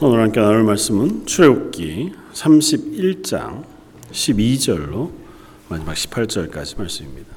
오늘 0.00 0.22
함께 0.22 0.40
나눌 0.40 0.62
말씀은 0.62 1.26
출애굽기 1.26 2.12
31장 2.32 3.64
12절로 4.12 5.10
마지막 5.68 5.94
18절까지 5.94 6.78
말씀입니다. 6.78 7.36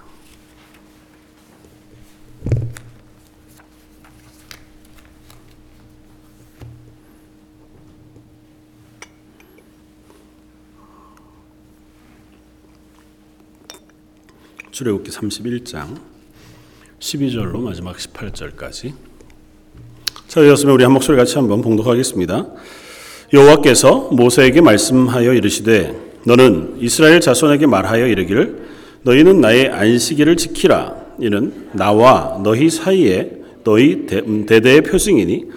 출애굽기 14.70 15.09
31장 15.09 16.00
12절로 17.00 17.59
마지막 17.64 17.98
18절까지 17.98 19.11
자, 20.32 20.39
이었으면 20.39 20.75
우리 20.75 20.86
한 20.86 20.93
목소리 20.93 21.18
같이 21.18 21.36
한번 21.36 21.61
봉독하겠습니다. 21.61 22.48
여호와께서 23.34 24.11
모세에게 24.13 24.62
말씀하여 24.62 25.34
이르시되 25.34 25.94
너는 26.26 26.76
이스라엘 26.80 27.20
자손에게 27.20 27.67
말하여 27.67 28.07
이르기를 28.07 28.59
너희는 29.02 29.41
나의 29.41 29.67
안식일을 29.67 30.38
지키라. 30.38 30.95
이는 31.20 31.67
나와 31.73 32.40
너희 32.45 32.70
사이에 32.70 33.30
너희 33.66 34.07
음, 34.26 34.45
대대의 34.45 34.84
표징이니 34.84 35.48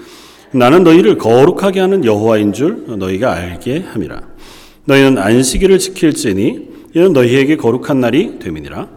나는 0.50 0.82
너희를 0.82 1.18
거룩하게 1.18 1.78
하는 1.78 2.04
여호와인 2.04 2.52
줄 2.52 2.84
너희가 2.98 3.32
알게 3.32 3.84
함이라. 3.92 4.22
너희는 4.86 5.18
안식일을 5.18 5.78
지킬지니 5.78 6.68
이는 6.94 7.12
너희에게 7.12 7.58
거룩한 7.58 8.00
날이 8.00 8.40
됨이니라. 8.40 8.88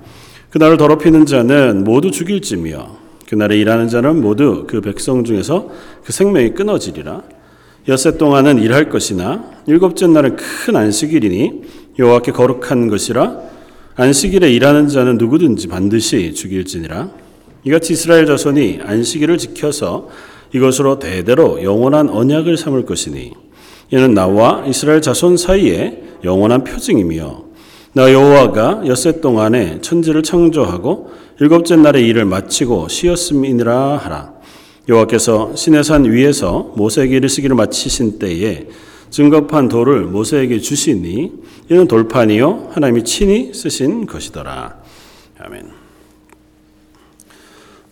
그 0.49 0.57
날을 0.57 0.77
더럽히는 0.77 1.27
자는 1.27 1.83
모두 1.83 2.09
죽일지며 2.09 3.06
그날에 3.27 3.57
일하는 3.57 3.89
자는 3.89 4.21
모두 4.21 4.63
그 4.67 4.81
백성 4.81 5.23
중에서 5.23 5.69
그 6.03 6.13
생명이 6.13 6.51
끊어지리라. 6.51 7.23
엿새 7.87 8.17
동안은 8.17 8.59
일할 8.59 8.89
것이나 8.89 9.51
일곱째 9.67 10.07
날은 10.07 10.37
큰 10.37 10.75
안식일이니 10.75 11.61
여호와께 11.99 12.31
거룩한 12.31 12.87
것이라 12.87 13.37
안식일에 13.95 14.51
일하는 14.51 14.87
자는 14.87 15.17
누구든지 15.17 15.67
반드시 15.67 16.33
죽일지니라. 16.33 17.09
이같이 17.63 17.93
이스라엘 17.93 18.25
자손이 18.25 18.79
안식일을 18.83 19.37
지켜서 19.37 20.07
이것으로 20.53 20.99
대대로 20.99 21.61
영원한 21.63 22.09
언약을 22.09 22.55
삼을 22.55 22.85
것이니 22.85 23.33
이는 23.91 24.13
나와 24.13 24.63
이스라엘 24.65 25.01
자손 25.01 25.35
사이에 25.35 26.03
영원한 26.23 26.63
표징이며 26.63 27.43
나 27.93 28.13
여호와가 28.13 28.83
엿새 28.85 29.21
동안에 29.21 29.79
천지를 29.81 30.23
창조하고 30.23 31.09
일곱째 31.39 31.75
날에 31.75 32.01
일을 32.01 32.25
마치고 32.25 32.87
쉬었음이니라 32.87 33.97
하라. 33.97 34.33
여호와께서 34.89 35.55
시내산 35.55 36.05
위에서 36.05 36.73
모세에게 36.75 37.17
이르시기를 37.17 37.55
마치신 37.55 38.17
때에 38.17 38.67
증거판 39.11 39.69
돌을 39.69 40.05
모세에게 40.05 40.59
주시니 40.59 41.31
이는 41.69 41.87
돌판이요 41.87 42.69
하나님이 42.71 43.03
친히 43.03 43.53
쓰신 43.53 44.07
것이더라. 44.07 44.77
아멘. 45.39 45.69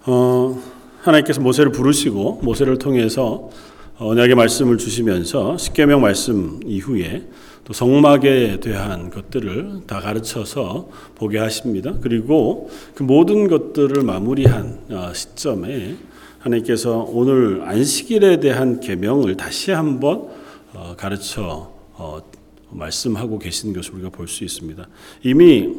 어, 0.08 0.62
하나님께서 1.02 1.42
모세를 1.42 1.72
부르시고 1.72 2.40
모세를 2.42 2.80
통해서 2.80 3.50
언약의 3.98 4.36
말씀을 4.36 4.78
주시면서 4.78 5.58
십계명 5.58 6.02
말씀 6.02 6.60
이후에 6.66 7.28
또 7.66 7.74
성막에 7.74 8.60
대한 8.60 9.10
것들을 9.10 9.82
다 9.88 10.00
가르쳐서 10.00 10.88
보게 11.16 11.40
하십니다. 11.40 11.96
그리고 12.00 12.70
그 12.94 13.02
모든 13.02 13.48
것들을 13.48 14.04
마무리한 14.04 14.80
어, 14.92 15.12
시점에 15.14 15.96
하나님께서 16.40 17.08
오늘 17.10 17.64
안식일에 17.64 18.40
대한 18.40 18.80
계명을 18.80 19.36
다시 19.36 19.72
한번 19.72 20.28
어, 20.76 20.94
가르쳐 20.96 21.72
어, 21.94 22.20
말씀하고 22.70 23.40
계신 23.40 23.74
것을 23.74 23.96
우리가 23.96 24.10
볼 24.10 24.28
수 24.28 24.44
있습니다. 24.44 24.88
이미 25.24 25.70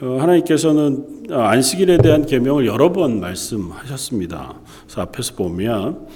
하나님께서는 0.00 1.28
안식일에 1.30 1.98
대한 1.98 2.26
계명을 2.26 2.66
여러 2.66 2.92
번 2.92 3.20
말씀하셨습니다. 3.20 4.56
그래서 4.84 5.00
앞에서 5.00 5.34
보면 5.36 6.08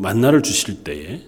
만나를 0.00 0.42
주실 0.42 0.84
때에 0.84 1.20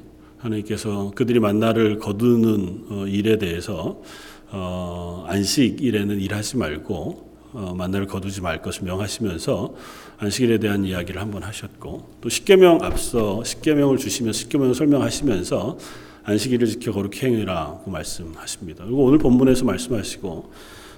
하나님께서 0.42 1.12
그들이 1.14 1.40
만나를 1.40 1.98
거두는 1.98 2.84
어, 2.90 3.06
일에 3.06 3.38
대해서 3.38 4.02
어, 4.50 5.24
안식일에는 5.28 6.20
일하지 6.20 6.56
말고 6.56 7.32
어, 7.52 7.74
만나를 7.76 8.06
거두지 8.06 8.40
말 8.40 8.60
것을 8.60 8.84
명하시면서 8.84 9.74
안식일에 10.18 10.58
대한 10.58 10.84
이야기를 10.84 11.20
한번 11.20 11.42
하셨고 11.42 12.16
또 12.20 12.28
십계명 12.28 12.82
앞서 12.82 13.44
십계명을 13.44 13.98
주시면서 13.98 14.38
십계명을 14.38 14.74
설명하시면서 14.74 15.78
안식일을 16.24 16.66
지켜 16.68 16.92
거룩히 16.92 17.26
행해라고 17.26 17.90
말씀하십니다. 17.90 18.84
그리고 18.84 19.04
오늘 19.04 19.18
본문에서 19.18 19.64
말씀하시고 19.64 20.52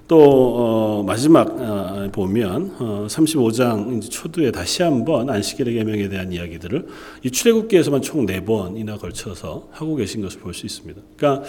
또 0.06 0.20
어, 0.20 1.03
마지막 1.06 1.48
어, 1.59 2.09
보면 2.12 2.76
어, 2.78 3.06
35장 3.09 4.10
초두에 4.10 4.50
다시 4.50 4.82
한번 4.82 5.31
안식일의 5.31 5.75
계명에 5.75 6.09
대한 6.09 6.31
이야기들을 6.32 6.87
이 7.25 7.31
출애굽기에서만 7.31 8.03
총 8.03 8.26
네 8.26 8.44
번이나 8.44 8.97
걸쳐서 8.97 9.69
하고 9.70 9.97
계신 9.97 10.22
것을 10.22 10.41
볼 10.41 10.53
수 10.54 10.66
있습니다. 10.66 11.00
그러니까 11.16 11.47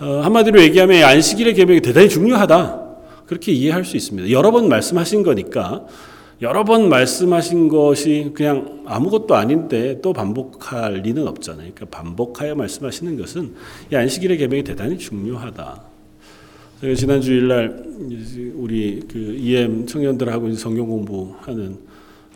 어, 0.00 0.20
한마디로 0.22 0.60
얘기하면 0.62 1.02
안식일의 1.04 1.54
계명이 1.54 1.80
대단히 1.80 2.08
중요하다 2.08 2.86
그렇게 3.26 3.52
이해할 3.52 3.84
수 3.84 3.96
있습니다. 3.96 4.30
여러 4.30 4.50
번 4.50 4.68
말씀하신 4.68 5.22
거니까 5.22 5.84
여러 6.40 6.64
번 6.64 6.88
말씀하신 6.88 7.68
것이 7.68 8.30
그냥 8.32 8.84
아무것도 8.86 9.34
아닌데 9.34 10.00
또 10.00 10.12
반복할 10.12 10.94
리는 11.02 11.26
없잖아요. 11.26 11.72
그러니까 11.74 11.86
반복하여 11.86 12.54
말씀하시는 12.54 13.18
것은 13.18 13.54
이 13.92 13.96
안식일의 13.96 14.38
계명이 14.38 14.62
대단히 14.62 14.98
중요하다. 14.98 15.87
제가 16.80 16.94
지난 16.94 17.20
주일날 17.20 17.82
우리 18.54 19.02
그 19.10 19.18
EM 19.18 19.84
청년들하고 19.84 20.52
성경 20.52 20.86
공부하는 20.86 21.76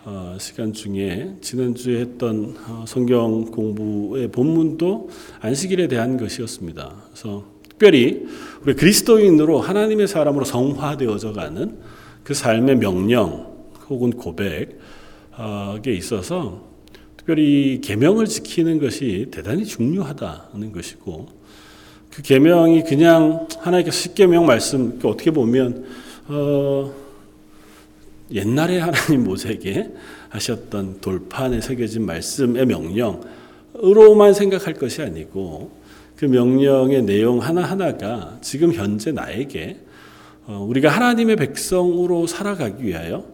어, 0.04 0.36
시간 0.41 0.72
중에 0.72 1.36
지난 1.41 1.76
주에 1.76 2.00
했던 2.00 2.56
어, 2.66 2.84
성경 2.88 3.44
공부의 3.44 4.32
본문도 4.32 5.10
안식일에 5.42 5.86
대한 5.86 6.16
것이었습니다. 6.16 7.04
그래서 7.06 7.44
특별히 7.69 8.26
우리 8.62 8.75
그리스도인으로 8.75 9.60
하나님의 9.60 10.08
사람으로 10.08 10.44
성화되어져 10.44 11.34
가는 11.34 11.78
그 12.25 12.34
삶의 12.34 12.78
명령 12.78 13.47
혹은 13.88 14.10
고백에 14.10 14.66
있어서 15.86 16.66
특별히 17.16 17.81
계명을 17.81 18.26
지키는 18.26 18.81
것이 18.81 19.28
대단히 19.31 19.64
중요하다는 19.64 20.72
것이고 20.72 21.41
그 22.14 22.20
계명이 22.20 22.84
그냥 22.84 23.48
하나님께서 23.58 23.96
십계명 23.96 24.44
말씀 24.44 25.00
어떻게 25.02 25.30
보면 25.30 25.86
어, 26.28 26.92
옛날에 28.30 28.78
하나님 28.80 29.24
모세에게 29.24 29.90
하셨던 30.28 31.00
돌판에 31.00 31.62
새겨진 31.62 32.04
말씀의 32.04 32.66
명령으로만 32.66 34.34
생각할 34.34 34.74
것이 34.74 35.00
아니고 35.00 35.70
그 36.16 36.26
명령의 36.26 37.02
내용 37.02 37.38
하나하나가 37.40 38.36
지금 38.42 38.74
현재 38.74 39.10
나에게 39.10 39.78
어, 40.46 40.66
우리가 40.68 40.90
하나님의 40.90 41.36
백성으로 41.36 42.26
살아가기 42.26 42.84
위하여 42.84 43.24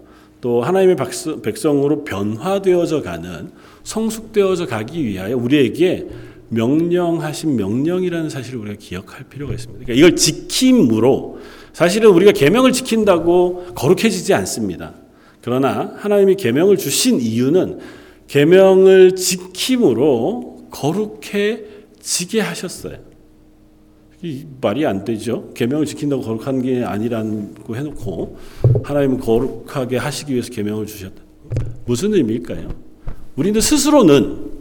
또 0.41 0.62
하나님의 0.62 0.97
백성으로 1.43 2.05
변화되어져 2.05 3.03
가는 3.03 3.50
성숙되어져 3.83 4.67
가기 4.67 5.05
위하여 5.05 5.37
우리에게 5.37 6.06
명령하신 6.51 7.57
명령이라는 7.57 8.31
사실을 8.31 8.61
우리가 8.61 8.77
기억할 8.79 9.25
필요가 9.25 9.55
있습니다. 9.55 9.85
그러니까 9.85 9.99
이걸 9.99 10.17
지킴으로 10.17 11.39
사실은 11.73 12.11
우리가 12.11 12.33
계명을 12.33 12.73
지킨다고 12.73 13.67
거룩해지지 13.75 14.35
않습니다. 14.35 14.95
그러나 15.43 15.95
하나님이 15.97 16.37
계명을 16.37 16.77
주신 16.77 17.21
이유는 17.21 17.79
계명을 18.27 19.15
지킴으로 19.17 20.69
거룩해지게 20.71 22.41
하셨어요. 22.41 22.99
이 24.23 24.44
말이 24.61 24.85
안 24.85 25.05
되죠. 25.05 25.53
계명을 25.55 25.87
지킨다고 25.87 26.23
거룩한 26.23 26.62
게 26.62 26.83
아니라고 26.83 27.77
해놓고 27.77 28.39
하나님은 28.83 29.21
거룩하게 29.21 29.97
하시기 29.97 30.33
위해서 30.33 30.51
계명을 30.51 30.87
주셨다. 30.87 31.23
무슨 31.87 32.12
의미일까요? 32.15 32.69
우리는 33.37 33.61
스스로는 33.61 34.57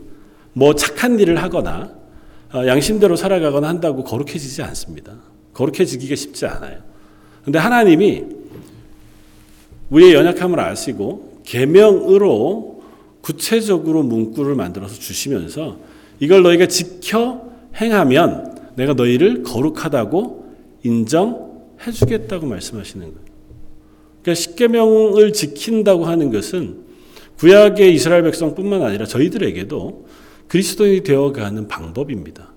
뭐 0.57 0.73
착한 0.73 1.19
일을 1.19 1.39
하거나 1.43 1.95
어, 2.51 2.65
양심대로 2.65 3.15
살아가거나 3.15 3.67
한다고 3.67 4.03
거룩해지지 4.03 4.63
않습니다. 4.63 5.13
거룩해지기가 5.53 6.15
쉽지 6.15 6.47
않아요. 6.47 6.79
근데 7.43 7.59
하나님이 7.59 8.23
우리의 9.91 10.15
연약함을 10.15 10.59
아시고 10.59 11.41
계명으로 11.45 12.81
구체적으로 13.21 14.01
문구를 14.01 14.55
만들어서 14.55 14.95
주시면서 14.95 15.77
이걸 16.19 16.41
너희가 16.41 16.65
지켜 16.65 17.51
행하면 17.75 18.71
내가 18.75 18.93
너희를 18.93 19.43
거룩하다고 19.43 20.55
인정해 20.83 21.91
주겠다고 21.93 22.47
말씀하시는 22.47 23.05
거예요. 23.05 23.27
그러니까 24.23 24.33
십계명을 24.33 25.33
지킨다고 25.33 26.05
하는 26.05 26.31
것은 26.31 26.87
구약의 27.37 27.93
이스라엘 27.93 28.23
백성뿐만 28.23 28.81
아니라 28.81 29.05
저희들에게도 29.05 30.06
그리스도인이 30.47 31.01
되어가는 31.01 31.67
방법입니다. 31.67 32.51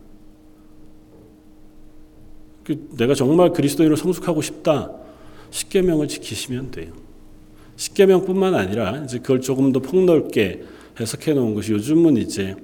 그 2.65 2.89
내가 2.97 3.15
정말 3.15 3.53
그리스도인으로 3.53 3.97
성숙하고 3.97 4.43
싶다. 4.43 4.93
십계명을 5.51 6.09
지키시면 6.09 6.71
돼요. 6.71 6.93
십계명뿐만 7.77 8.55
아니라 8.55 9.03
이제 9.05 9.19
그걸 9.19 9.41
조금 9.41 9.73
더 9.73 9.81
폭넓게 9.81 10.63
해석해 11.01 11.33
놓은 11.33 11.55
것이 11.55 11.73
요즘은 11.73 12.19
이제 12.19 12.55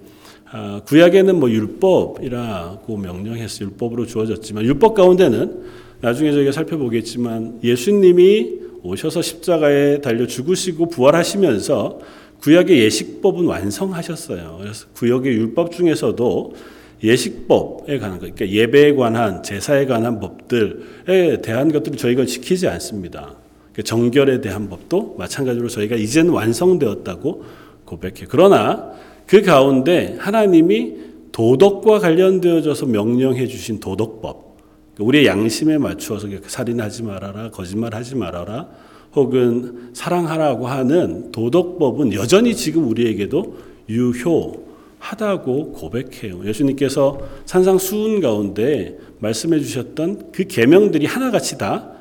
아, 0.50 0.80
구약에는 0.86 1.40
뭐 1.40 1.50
율법이라고 1.50 2.96
명령했어요. 2.96 3.70
율법으로 3.70 4.06
주어졌지만 4.06 4.64
율법 4.64 4.94
가운데는 4.94 5.64
나중에 6.00 6.30
저희가 6.32 6.52
살펴보겠지만 6.52 7.60
예수님이 7.64 8.66
오셔서 8.82 9.22
십자가에 9.22 10.00
달려 10.00 10.26
죽으시고 10.26 10.88
부활하시면서 10.90 11.98
구약의 12.46 12.78
예식법은 12.78 13.46
완성하셨어요. 13.46 14.58
그래서 14.60 14.86
구약의 14.94 15.32
율법 15.32 15.72
중에서도 15.72 16.54
예식법에 17.02 17.98
관한 17.98 18.20
것, 18.20 18.32
그러니까 18.32 18.48
예배에 18.48 18.94
관한 18.94 19.42
제사에 19.42 19.84
관한 19.84 20.20
법들에 20.20 21.40
대한 21.42 21.72
것들을 21.72 21.98
저희가 21.98 22.24
지키지 22.24 22.68
않습니다. 22.68 23.34
그러니까 23.72 23.82
정결에 23.84 24.40
대한 24.42 24.68
법도 24.68 25.16
마찬가지로 25.18 25.68
저희가 25.68 25.96
이제는 25.96 26.30
완성되었다고 26.30 27.44
고백해. 27.84 28.26
그러나 28.28 28.92
그 29.26 29.42
가운데 29.42 30.14
하나님이 30.20 30.94
도덕과 31.32 31.98
관련되어져서 31.98 32.86
명령해 32.86 33.48
주신 33.48 33.80
도덕법, 33.80 34.56
우리의 35.00 35.26
양심에 35.26 35.78
맞추어서 35.78 36.28
살인하지 36.46 37.02
말아라, 37.02 37.50
거짓말하지 37.50 38.14
말아라, 38.14 38.68
혹은 39.16 39.90
사랑하라고 39.94 40.68
하는 40.68 41.32
도덕법은 41.32 42.12
여전히 42.12 42.54
지금 42.54 42.86
우리에게도 42.88 43.56
유효하다고 43.88 45.72
고백해요. 45.72 46.46
예수님께서 46.46 47.20
산상수훈 47.46 48.20
가운데 48.20 48.98
말씀해 49.20 49.58
주셨던 49.60 50.32
그 50.32 50.44
계명들이 50.44 51.06
하나같이 51.06 51.56
다 51.56 51.92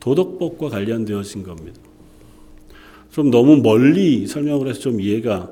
도덕법과 0.00 0.70
관련되어진 0.70 1.42
겁니다. 1.42 1.78
좀 3.10 3.30
너무 3.30 3.56
멀리 3.56 4.26
설명을 4.26 4.68
해서 4.68 4.80
좀 4.80 5.00
이해가 5.00 5.50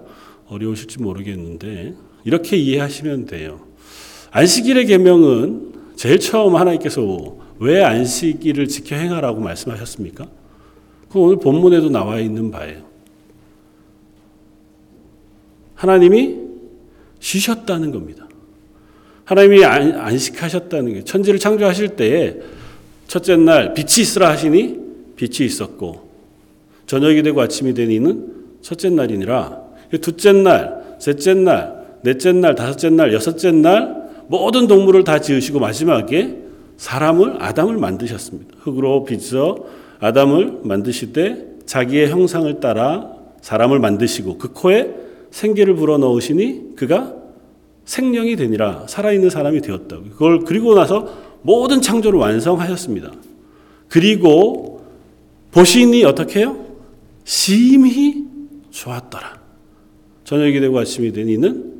어려우실지 0.48 1.00
모르겠는데 1.02 1.94
이렇게 2.24 2.56
이해하시면 2.56 3.26
돼요. 3.26 3.60
안식일의 4.30 4.86
계명은 4.86 5.72
제일 5.96 6.18
처음 6.18 6.56
하나님께서 6.56 7.36
왜 7.58 7.82
안식일을 7.82 8.68
지켜 8.68 8.96
행하라고 8.96 9.40
말씀하셨습니까? 9.40 10.26
그 11.14 11.20
오늘 11.20 11.36
본문에도 11.36 11.90
나와 11.90 12.18
있는 12.18 12.50
바예요. 12.50 12.82
하나님이 15.76 16.38
쉬셨다는 17.20 17.92
겁니다. 17.92 18.26
하나님이 19.24 19.64
안식하셨다는 19.64 20.92
게 20.92 21.04
천지를 21.04 21.38
창조하실 21.38 21.90
때에 21.90 22.34
첫째 23.06 23.36
날 23.36 23.74
빛이 23.74 24.00
있으라 24.00 24.28
하시니 24.28 24.80
빛이 25.14 25.46
있었고 25.46 26.08
저녁이 26.86 27.22
되고 27.22 27.40
아침이 27.40 27.74
되니는 27.74 28.34
첫째 28.60 28.90
날이니라 28.90 29.62
둘째 30.00 30.32
날, 30.32 30.96
셋째 30.98 31.34
날, 31.34 32.00
넷째 32.02 32.32
날, 32.32 32.56
다섯째 32.56 32.90
날, 32.90 33.14
여섯째 33.14 33.52
날 33.52 34.10
모든 34.26 34.66
동물을 34.66 35.04
다 35.04 35.20
지으시고 35.20 35.60
마지막에 35.60 36.38
사람을 36.76 37.40
아담을 37.40 37.78
만드셨습니다. 37.78 38.56
흙으로 38.62 39.04
빚어 39.04 39.83
아담을 40.00 40.60
만드시되 40.62 41.54
자기의 41.66 42.10
형상을 42.10 42.60
따라 42.60 43.12
사람을 43.40 43.78
만드시고 43.78 44.38
그 44.38 44.52
코에 44.52 44.94
생기를 45.30 45.74
불어 45.74 45.98
넣으시니 45.98 46.76
그가 46.76 47.14
생명이 47.84 48.36
되니라 48.36 48.86
살아있는 48.88 49.30
사람이 49.30 49.60
되었다고. 49.60 50.04
그걸 50.10 50.40
그리고 50.44 50.74
나서 50.74 51.12
모든 51.42 51.80
창조를 51.80 52.18
완성하셨습니다. 52.18 53.12
그리고 53.88 54.84
보시니 55.52 56.04
어떻게 56.04 56.40
해요? 56.40 56.64
심히 57.24 58.24
좋았더라. 58.70 59.40
저녁이 60.24 60.60
되고 60.60 60.78
아침이 60.78 61.12
되니는 61.12 61.74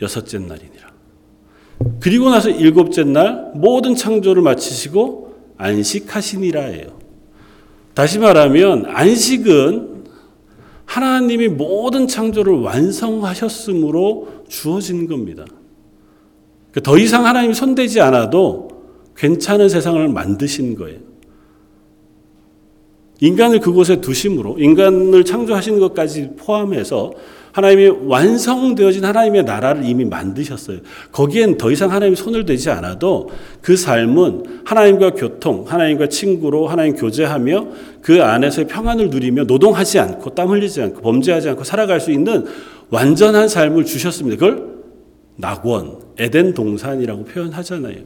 여섯째 0.00 0.38
날이니라. 0.38 0.92
그리고 2.00 2.30
나서 2.30 2.50
일곱째 2.50 3.04
날 3.04 3.52
모든 3.54 3.94
창조를 3.94 4.42
마치시고 4.42 5.34
안식하시니라예요. 5.56 7.03
다시 7.94 8.18
말하면 8.18 8.86
안식은 8.86 10.04
하나님이 10.84 11.48
모든 11.48 12.06
창조를 12.06 12.60
완성하셨으므로 12.60 14.28
주어진 14.48 15.06
겁니다. 15.06 15.44
그러니까 16.70 16.90
더 16.90 16.98
이상 16.98 17.24
하나님이 17.24 17.54
손대지 17.54 18.00
않아도 18.00 18.68
괜찮은 19.16 19.68
세상을 19.68 20.08
만드신 20.08 20.74
거예요. 20.74 20.98
인간을 23.20 23.60
그곳에 23.60 24.00
두심으로 24.00 24.58
인간을 24.58 25.24
창조하신 25.24 25.78
것까지 25.78 26.32
포함해서 26.36 27.12
하나님이 27.54 27.86
완성되어진 28.06 29.04
하나님의 29.04 29.44
나라를 29.44 29.84
이미 29.84 30.04
만드셨어요. 30.04 30.78
거기엔 31.12 31.56
더 31.56 31.70
이상 31.70 31.92
하나님이 31.92 32.16
손을 32.16 32.44
대지 32.44 32.68
않아도 32.68 33.30
그 33.62 33.76
삶은 33.76 34.62
하나님과 34.64 35.10
교통, 35.10 35.64
하나님과 35.64 36.08
친구로 36.08 36.66
하나님 36.66 36.96
교제하며 36.96 37.68
그 38.02 38.24
안에서 38.24 38.66
평안을 38.66 39.08
누리며 39.08 39.44
노동하지 39.44 40.00
않고 40.00 40.30
땀 40.30 40.48
흘리지 40.48 40.82
않고 40.82 41.00
범죄하지 41.00 41.50
않고 41.50 41.62
살아갈 41.62 42.00
수 42.00 42.10
있는 42.10 42.44
완전한 42.90 43.48
삶을 43.48 43.84
주셨습니다. 43.84 44.36
그걸 44.44 44.74
낙원, 45.36 46.00
에덴 46.18 46.54
동산이라고 46.54 47.24
표현하잖아요. 47.24 47.98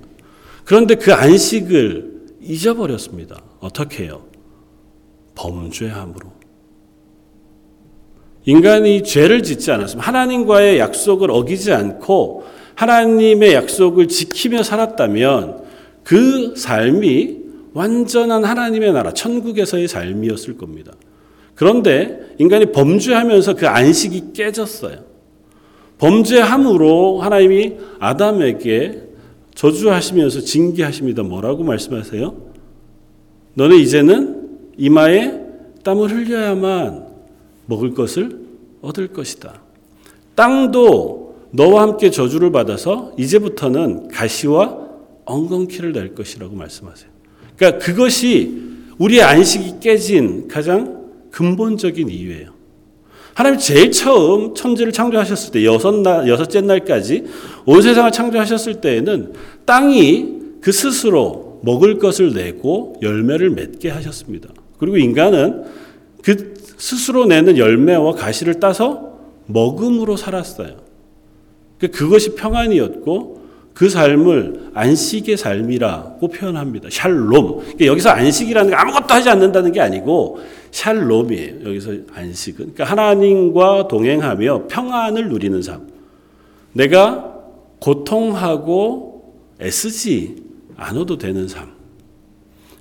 그런데 0.67 0.95
그 0.95 1.15
안식을 1.15 2.19
잊어버렸습니다. 2.43 3.41
어떻게 3.61 4.05
해요? 4.05 4.25
범죄함으로. 5.37 6.38
인간이 8.49 9.03
죄를 9.03 9.43
짓지 9.43 9.71
않았으면 9.73 10.03
하나님과의 10.03 10.79
약속을 10.79 11.31
어기지 11.31 11.71
않고 11.71 12.45
하나님의 12.77 13.53
약속을 13.53 14.09
지키며 14.09 14.63
살았다면 14.63 15.65
그 16.03 16.55
삶이 16.57 17.37
완전한 17.75 18.47
하나님의 18.47 18.95
나라, 18.95 19.13
천국에서의 19.13 19.87
삶이었을 19.87 20.57
겁니다. 20.57 20.93
그런데 21.55 22.21
인간이 22.39 22.73
범죄하면서 22.73 23.55
그 23.55 23.69
안식이 23.69 24.33
깨졌어요. 24.33 25.05
범죄함으로 25.99 27.21
하나님이 27.21 27.75
아담에게 27.99 29.03
저주하시면서 29.55 30.41
징계하십니다. 30.41 31.23
뭐라고 31.23 31.65
말씀하세요? 31.65 32.35
너네 33.53 33.77
이제는 33.77 34.49
이마에 34.79 35.39
땀을 35.85 36.11
흘려야만 36.11 37.09
먹을 37.69 37.93
것을 37.95 38.48
얻을 38.83 39.09
것이다. 39.09 39.63
땅도 40.35 41.29
너와 41.51 41.83
함께 41.83 42.11
저주를 42.11 42.53
받아서 42.53 43.13
이제부터는 43.19 44.09
가시와 44.09 44.79
엉겅퀴를 45.25 45.93
낼 45.93 46.15
것이라고 46.15 46.55
말씀하세요. 46.55 47.11
그러니까 47.57 47.85
그것이 47.85 48.63
우리의 48.99 49.23
안식이 49.23 49.81
깨진 49.81 50.49
가장 50.49 51.09
근본적인 51.31 52.09
이유예요. 52.09 52.59
하나님 53.35 53.61
제일 53.61 53.93
처음 53.93 54.55
천지를 54.55 54.93
창조하셨을 54.93 55.53
때 55.53 55.65
여섯 55.65 55.95
날 55.95 56.29
여섯째 56.29 56.61
날까지 56.61 57.25
온 57.67 57.83
세상을 57.83 58.11
창조하셨을 58.11 58.81
때에는 58.81 59.33
땅이 59.65 60.39
그 60.61 60.73
스스로 60.73 61.61
먹을 61.63 61.99
것을 61.99 62.35
내고 62.35 62.97
열매를 63.01 63.51
맺게 63.51 63.91
하셨습니다. 63.91 64.49
그리고 64.79 64.97
인간은 64.97 65.65
그 66.23 66.55
스스로 66.79 67.27
내는 67.27 67.59
열매와 67.59 68.13
가시를 68.13 68.61
따서 68.61 69.19
먹음으로 69.47 70.17
살았어요. 70.17 70.77
그 71.79 71.89
그것이 71.89 72.35
평안이었고 72.35 73.39
그 73.75 73.89
삶을 73.89 74.71
안식의 74.75 75.37
삶이라고 75.37 76.29
표현합니다. 76.29 76.89
샬롬. 76.91 77.59
그러니까 77.59 77.87
여기서 77.87 78.11
안식이라는 78.11 78.71
게 78.71 78.77
아무것도 78.77 79.15
하지 79.15 79.29
않는다는 79.29 79.73
게 79.73 79.81
아니고 79.81 80.41
샬롬이에요. 80.73 81.65
여기서 81.65 81.93
안식은. 82.13 82.75
그러니까 82.75 82.85
하나님과 82.85 83.89
동행하며 83.89 84.67
평안을 84.69 85.29
누리는 85.29 85.63
삶. 85.63 85.89
내가 86.73 87.35
고통하고 87.81 89.35
애쓰지 89.61 90.43
않아도 90.77 91.19
되는 91.19 91.47
삶. 91.47 91.69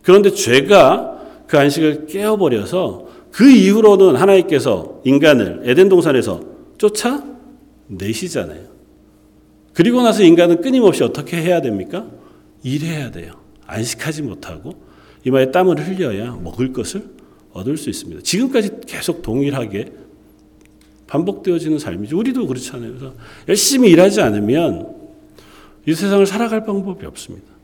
그런데 0.02 0.32
죄가 0.32 1.18
그 1.48 1.58
안식을 1.60 2.08
깨어버려서 2.08 3.07
그 3.38 3.52
이후로는 3.52 4.16
하나님께서 4.16 5.00
인간을 5.04 5.62
에덴 5.66 5.90
동산에서 5.90 6.42
쫓아 6.80 7.24
내시잖아요. 7.86 8.66
그리고 9.74 10.02
나서 10.02 10.24
인간은 10.24 10.62
끊임없이 10.62 11.04
어떻게 11.04 11.38
해야 11.38 11.62
됩니까? 11.62 12.08
일해야 12.64 13.12
돼요. 13.12 13.34
안식하지 13.68 14.24
못하고 14.24 14.82
이마에 15.24 15.52
땀을 15.52 15.78
흘려야 15.88 16.32
먹을 16.38 16.74
것을 16.74 17.12
얻을 17.54 17.78
수 17.78 17.92
있습니다. 17.92 18.24
지금까지 18.24 18.72
계속 18.88 19.22
동일하게 19.22 19.94
반복되어지는 21.06 21.78
삶이죠. 21.78 22.18
우리도 22.18 22.48
그렇잖아요. 22.48 22.90
그래서 22.90 23.14
열심히 23.48 23.92
일하지 23.92 24.20
않으면 24.22 24.96
이 25.86 25.94
세상을 25.94 26.26
살아갈 26.26 26.66
방법이 26.66 27.06
없습니다. 27.06 27.57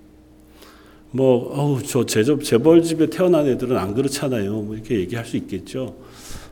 뭐, 1.15 1.53
어우, 1.55 1.84
저 1.84 2.05
재벌, 2.05 2.39
재벌집에 2.41 3.08
태어난 3.12 3.48
애들은 3.48 3.77
안 3.77 3.93
그렇잖아요. 3.93 4.62
뭐 4.63 4.74
이렇게 4.75 4.96
얘기할 5.00 5.25
수 5.25 5.38
있겠죠. 5.38 5.96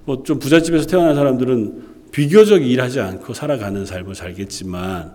뭐 0.06 0.24
좀 0.24 0.38
부잣집에서 0.40 0.86
태어난 0.88 1.16
사람들은 1.16 1.90
비교적 2.12 2.66
일하지 2.66 3.00
않고 3.00 3.34
살아가는 3.34 3.86
삶을 3.86 4.16
살겠지만 4.16 5.14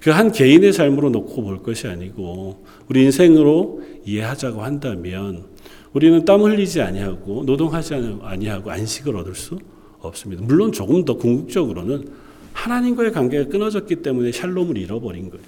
그 0.00 0.10
한 0.10 0.32
개인의 0.32 0.72
삶으로 0.72 1.10
놓고 1.10 1.42
볼 1.42 1.62
것이 1.62 1.86
아니고 1.88 2.64
우리 2.88 3.02
인생으로 3.04 3.82
이해하자고 4.06 4.62
한다면 4.62 5.44
우리는 5.92 6.24
땀 6.24 6.40
흘리지 6.42 6.80
아니하고 6.80 7.44
노동하지 7.44 7.94
아니하고 8.22 8.70
안식을 8.70 9.14
얻을 9.16 9.34
수 9.34 9.58
없습니다. 10.00 10.42
물론 10.42 10.72
조금 10.72 11.04
더 11.04 11.16
궁극적으로는 11.16 12.08
하나님과의 12.54 13.12
관계가 13.12 13.50
끊어졌기 13.50 13.96
때문에 13.96 14.32
샬롬을 14.32 14.78
잃어버린 14.78 15.28
거예요. 15.30 15.44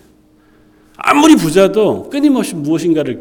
아무리 1.05 1.35
부자도 1.37 2.09
끊임없이 2.11 2.55
무엇인가를 2.55 3.21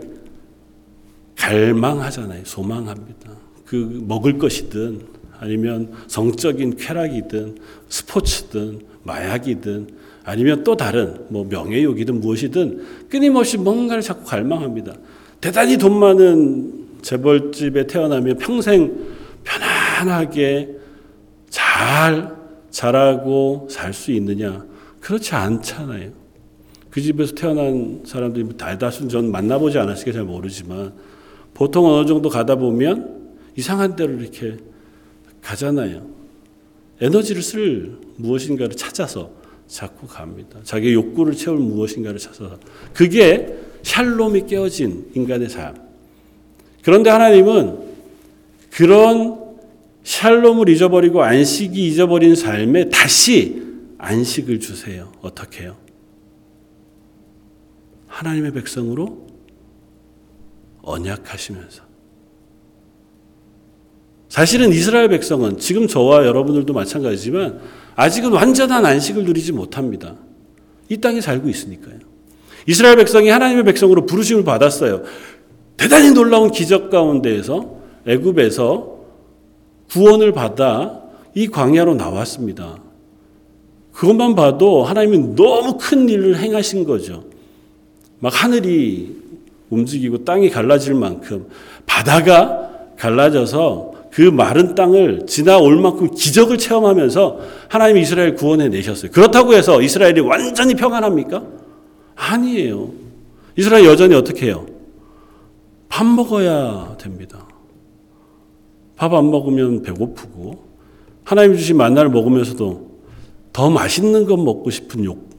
갈망하잖아요. 1.35 2.43
소망합니다. 2.45 3.31
그 3.65 4.03
먹을 4.07 4.37
것이든 4.37 5.01
아니면 5.39 5.91
성적인 6.07 6.77
쾌락이든 6.77 7.57
스포츠든 7.89 8.81
마약이든 9.03 9.87
아니면 10.23 10.63
또 10.63 10.77
다른 10.77 11.25
뭐 11.29 11.43
명예욕이든 11.45 12.21
무엇이든 12.21 13.07
끊임없이 13.09 13.57
뭔가를 13.57 14.03
자꾸 14.03 14.23
갈망합니다. 14.25 14.93
대단히 15.39 15.77
돈 15.77 15.97
많은 15.97 16.99
재벌집에 17.01 17.87
태어나면 17.87 18.37
평생 18.37 18.93
편안하게 19.43 20.69
잘 21.49 22.35
자라고 22.69 23.67
살 23.71 23.91
수 23.91 24.11
있느냐? 24.11 24.63
그렇지 24.99 25.33
않잖아요. 25.33 26.20
그 26.91 27.01
집에서 27.01 27.33
태어난 27.33 28.01
사람들이 28.05 28.49
대다수는 28.57 29.09
전 29.09 29.31
만나보지 29.31 29.77
않았으니까 29.79 30.11
잘 30.11 30.23
모르지만 30.23 30.93
보통 31.53 31.85
어느 31.85 32.05
정도 32.05 32.29
가다 32.29 32.55
보면 32.55 33.31
이상한 33.55 33.95
데로 33.95 34.13
이렇게 34.19 34.57
가잖아요. 35.41 36.05
에너지를 36.99 37.41
쓸 37.41 37.97
무엇인가를 38.17 38.75
찾아서 38.75 39.31
자꾸 39.67 40.05
갑니다. 40.05 40.59
자기 40.63 40.93
욕구를 40.93 41.33
채울 41.33 41.57
무엇인가를 41.57 42.19
찾아서. 42.19 42.59
그게 42.93 43.57
샬롬이 43.83 44.45
깨어진 44.47 45.11
인간의 45.15 45.49
삶. 45.49 45.75
그런데 46.83 47.09
하나님은 47.09 47.79
그런 48.69 49.39
샬롬을 50.03 50.67
잊어버리고 50.69 51.23
안식이 51.23 51.87
잊어버린 51.87 52.35
삶에 52.35 52.89
다시 52.89 53.61
안식을 53.97 54.59
주세요. 54.59 55.11
어떻게 55.21 55.63
해요? 55.63 55.77
하나님의 58.11 58.51
백성으로 58.51 59.25
언약하시면서. 60.83 61.83
사실은 64.29 64.69
이스라엘 64.69 65.09
백성은 65.09 65.57
지금 65.57 65.87
저와 65.87 66.25
여러분들도 66.25 66.73
마찬가지지만 66.73 67.59
아직은 67.95 68.31
완전한 68.31 68.85
안식을 68.85 69.25
누리지 69.25 69.51
못합니다. 69.51 70.15
이 70.89 70.97
땅에 70.97 71.19
살고 71.19 71.49
있으니까요. 71.49 71.99
이스라엘 72.67 72.97
백성이 72.97 73.29
하나님의 73.29 73.63
백성으로 73.63 74.05
부르심을 74.05 74.43
받았어요. 74.43 75.03
대단히 75.77 76.11
놀라운 76.11 76.51
기적 76.51 76.89
가운데에서 76.89 77.77
애굽에서 78.05 78.99
구원을 79.89 80.31
받아 80.31 81.01
이 81.33 81.47
광야로 81.47 81.95
나왔습니다. 81.95 82.77
그것만 83.93 84.35
봐도 84.35 84.83
하나님이 84.83 85.35
너무 85.35 85.77
큰 85.79 86.07
일을 86.07 86.37
행하신 86.37 86.85
거죠. 86.85 87.30
막 88.21 88.31
하늘이 88.43 89.17
움직이고 89.69 90.23
땅이 90.23 90.49
갈라질 90.51 90.93
만큼 90.93 91.47
바다가 91.85 92.69
갈라져서 92.97 93.91
그 94.11 94.21
마른 94.21 94.75
땅을 94.75 95.25
지나올 95.25 95.77
만큼 95.81 96.11
기적을 96.11 96.57
체험하면서 96.57 97.39
하나님이 97.69 98.01
이스라엘 98.01 98.35
구원해 98.35 98.69
내셨어요. 98.69 99.11
그렇다고 99.11 99.53
해서 99.53 99.81
이스라엘이 99.81 100.19
완전히 100.19 100.75
평안합니까? 100.75 101.43
아니에요. 102.15 102.91
이스라엘 103.57 103.85
여전히 103.85 104.13
어떻게 104.15 104.47
해요? 104.47 104.65
밥 105.89 106.05
먹어야 106.05 106.95
됩니다. 106.99 107.47
밥 108.97 109.13
안 109.13 109.31
먹으면 109.31 109.81
배고프고 109.81 110.63
하나님 111.23 111.57
주신 111.57 111.75
만나를 111.77 112.11
먹으면서도 112.11 112.91
더 113.51 113.69
맛있는 113.71 114.25
것 114.25 114.37
먹고 114.37 114.69
싶은 114.69 115.03
욕구. 115.05 115.30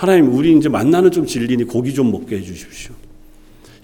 하나님 0.00 0.32
우리 0.32 0.56
이제 0.56 0.70
만나는 0.70 1.10
좀 1.10 1.26
질리니 1.26 1.64
고기 1.64 1.92
좀 1.92 2.10
먹게 2.10 2.38
해 2.38 2.40
주십시오. 2.40 2.94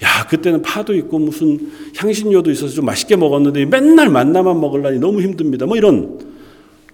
야, 0.02 0.26
그때는 0.26 0.62
파도 0.62 0.94
있고 0.94 1.18
무슨 1.18 1.70
향신료도 1.94 2.50
있어서 2.52 2.72
좀 2.72 2.86
맛있게 2.86 3.16
먹었는데 3.16 3.66
맨날 3.66 4.08
만나만 4.08 4.58
먹으려니 4.58 4.98
너무 4.98 5.20
힘듭니다. 5.20 5.66
뭐 5.66 5.76
이런 5.76 6.18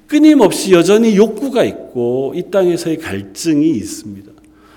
끊임없이 0.08 0.72
여전히 0.72 1.16
욕구가 1.16 1.62
있고 1.62 2.32
이 2.34 2.50
땅에서의 2.50 2.98
갈증이 2.98 3.70
있습니다. 3.70 4.32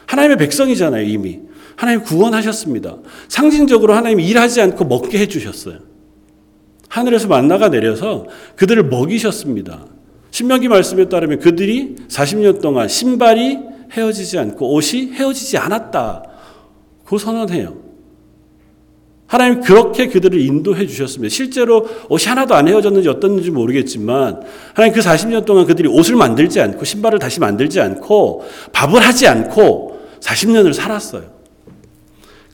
하나님의 0.05 0.37
백성이잖아요, 0.37 1.07
이미. 1.07 1.39
하나님 1.75 2.03
구원하셨습니다. 2.03 2.97
상징적으로 3.27 3.95
하나님 3.95 4.19
일하지 4.19 4.61
않고 4.61 4.85
먹게 4.85 5.17
해주셨어요. 5.17 5.79
하늘에서 6.87 7.27
만나가 7.27 7.69
내려서 7.69 8.27
그들을 8.57 8.83
먹이셨습니다. 8.89 9.87
신명기 10.29 10.67
말씀에 10.67 11.09
따르면 11.09 11.39
그들이 11.39 11.95
40년 12.09 12.61
동안 12.61 12.87
신발이 12.87 13.73
헤어지지 13.91 14.37
않고 14.39 14.73
옷이 14.73 15.13
헤어지지 15.13 15.57
않았다. 15.57 16.23
그 17.05 17.17
선언해요. 17.17 17.85
하나님 19.27 19.61
그렇게 19.61 20.07
그들을 20.07 20.39
인도해 20.39 20.85
주셨습니다. 20.85 21.33
실제로 21.33 21.87
옷이 22.09 22.25
하나도 22.27 22.53
안 22.53 22.67
헤어졌는지 22.67 23.09
어떻는지 23.09 23.49
모르겠지만 23.49 24.41
하나님 24.73 24.93
그 24.93 25.01
40년 25.01 25.45
동안 25.45 25.65
그들이 25.65 25.87
옷을 25.87 26.15
만들지 26.15 26.61
않고 26.61 26.85
신발을 26.85 27.19
다시 27.19 27.39
만들지 27.39 27.79
않고 27.79 28.45
밥을 28.71 29.01
하지 29.01 29.27
않고 29.27 29.99
40년을 30.19 30.73
살았어요. 30.73 31.33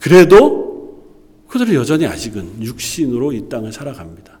그래도 0.00 0.62
그들은 1.48 1.74
여전히 1.74 2.06
아직은 2.06 2.62
육신으로 2.62 3.32
이 3.32 3.48
땅을 3.48 3.72
살아갑니다. 3.72 4.40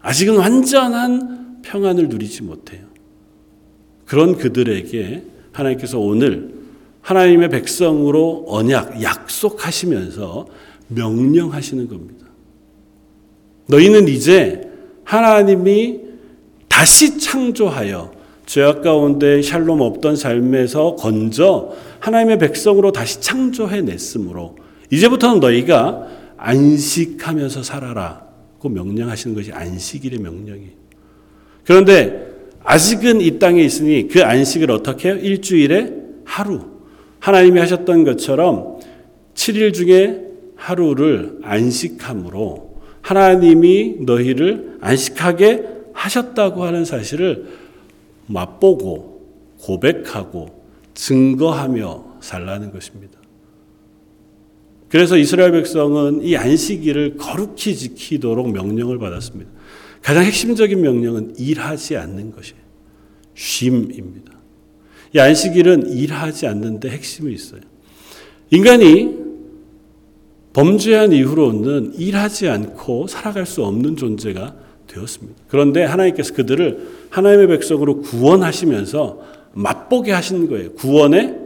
아직은 0.00 0.36
완전한 0.36 1.62
평안을 1.62 2.08
누리지 2.08 2.42
못해요. 2.42 2.91
그런 4.06 4.36
그들에게 4.36 5.22
하나님께서 5.52 5.98
오늘 5.98 6.54
하나님의 7.00 7.48
백성으로 7.50 8.44
언약, 8.48 9.02
약속하시면서 9.02 10.46
명령하시는 10.88 11.88
겁니다. 11.88 12.26
너희는 13.66 14.08
이제 14.08 14.70
하나님이 15.04 16.00
다시 16.68 17.18
창조하여 17.18 18.12
죄악 18.46 18.82
가운데 18.82 19.40
샬롬 19.40 19.80
없던 19.80 20.16
삶에서 20.16 20.96
건져 20.96 21.72
하나님의 22.00 22.38
백성으로 22.38 22.92
다시 22.92 23.20
창조해 23.20 23.82
냈으므로 23.82 24.56
이제부터는 24.90 25.40
너희가 25.40 26.06
안식하면서 26.36 27.62
살아라고 27.62 28.68
명령하시는 28.68 29.34
것이 29.34 29.52
안식일의 29.52 30.18
명령이에요. 30.18 30.72
그런데 31.64 32.31
아직은 32.64 33.20
이 33.20 33.38
땅에 33.38 33.62
있으니 33.62 34.08
그 34.08 34.22
안식을 34.22 34.70
어떻게 34.70 35.08
해요? 35.08 35.18
일주일에 35.18 35.94
하루. 36.24 36.60
하나님이 37.18 37.60
하셨던 37.60 38.04
것처럼 38.04 38.80
7일 39.34 39.72
중에 39.72 40.22
하루를 40.56 41.38
안식함으로 41.42 42.80
하나님이 43.00 43.96
너희를 44.00 44.78
안식하게 44.80 45.66
하셨다고 45.92 46.64
하는 46.64 46.84
사실을 46.84 47.46
맛보고 48.26 49.22
고백하고 49.58 50.62
증거하며 50.94 52.04
살라는 52.20 52.72
것입니다. 52.72 53.18
그래서 54.88 55.16
이스라엘 55.16 55.52
백성은 55.52 56.22
이 56.22 56.36
안식일을 56.36 57.16
거룩히 57.16 57.74
지키도록 57.74 58.52
명령을 58.52 58.98
받았습니다. 58.98 59.50
가장 60.02 60.24
핵심적인 60.24 60.80
명령은 60.80 61.34
일하지 61.38 61.96
않는 61.96 62.32
것이에요. 62.32 62.60
쉼입니다. 63.34 64.32
이 65.14 65.18
안식일은 65.18 65.90
일하지 65.90 66.46
않는데 66.46 66.90
핵심이 66.90 67.32
있어요. 67.32 67.60
인간이 68.50 69.16
범죄한 70.52 71.12
이후로는 71.12 71.94
일하지 71.94 72.48
않고 72.48 73.06
살아갈 73.06 73.46
수 73.46 73.64
없는 73.64 73.96
존재가 73.96 74.56
되었습니다. 74.86 75.42
그런데 75.48 75.84
하나님께서 75.84 76.34
그들을 76.34 77.06
하나님의 77.10 77.46
백성으로 77.48 78.02
구원하시면서 78.02 79.20
맛보게 79.54 80.12
하신 80.12 80.48
거예요. 80.48 80.72
구원의 80.72 81.38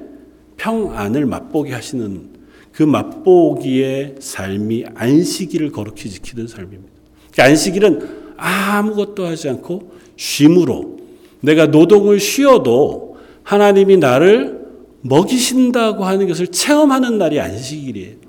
평안을 0.56 1.26
맛보게 1.26 1.72
하시는 1.72 2.30
그 2.72 2.82
맛보기의 2.82 4.16
삶이 4.18 4.86
안식일을 4.94 5.70
거룩히 5.70 6.10
지키는 6.10 6.46
삶입니다. 6.46 6.92
그 7.34 7.42
안식일은 7.42 8.25
아무것도 8.36 9.26
하지 9.26 9.48
않고 9.48 9.92
쉼으로 10.16 10.96
내가 11.40 11.66
노동을 11.66 12.20
쉬어도 12.20 13.16
하나님이 13.42 13.98
나를 13.98 14.66
먹이신다고 15.02 16.04
하는 16.04 16.26
것을 16.26 16.48
체험하는 16.48 17.18
날이 17.18 17.38
안식일이에요. 17.40 18.26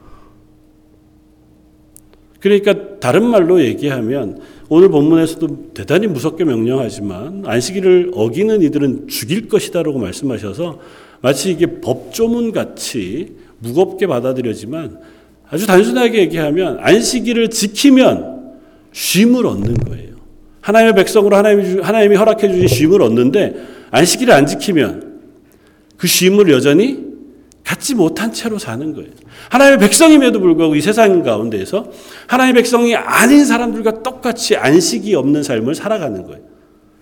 그러니까 2.39 2.99
다른 2.99 3.25
말로 3.25 3.61
얘기하면 3.61 4.39
오늘 4.69 4.89
본문에서도 4.89 5.73
대단히 5.73 6.07
무섭게 6.07 6.43
명령하지만 6.43 7.43
안식일을 7.45 8.11
어기는 8.13 8.61
이들은 8.61 9.07
죽일 9.07 9.47
것이다라고 9.47 9.97
말씀하셔서 9.97 10.79
마치 11.21 11.51
이게 11.51 11.65
법조문 11.81 12.51
같이 12.51 13.35
무겁게 13.59 14.05
받아들여지만 14.05 14.99
아주 15.49 15.65
단순하게 15.65 16.19
얘기하면 16.19 16.77
안식일을 16.79 17.49
지키면 17.49 18.36
쉼을 18.97 19.45
얻는 19.45 19.75
거예요. 19.75 20.15
하나님의 20.61 20.95
백성으로 20.95 21.35
하나님이, 21.35 21.81
하나님이 21.81 22.15
허락해 22.15 22.49
주신 22.49 22.67
쉼을 22.67 23.01
얻는데 23.03 23.55
안식일을 23.91 24.33
안 24.33 24.47
지키면 24.47 25.19
그 25.97 26.07
쉼을 26.07 26.49
여전히 26.49 27.05
갖지 27.63 27.93
못한 27.93 28.33
채로 28.33 28.57
사는 28.57 28.93
거예요. 28.93 29.09
하나님의 29.49 29.79
백성임에도 29.79 30.39
불구하고 30.39 30.75
이 30.75 30.81
세상 30.81 31.21
가운데에서 31.21 31.91
하나님의 32.25 32.63
백성이 32.63 32.95
아닌 32.95 33.45
사람들과 33.45 34.01
똑같이 34.01 34.55
안식이 34.55 35.13
없는 35.13 35.43
삶을 35.43 35.75
살아가는 35.75 36.23
거예요. 36.23 36.41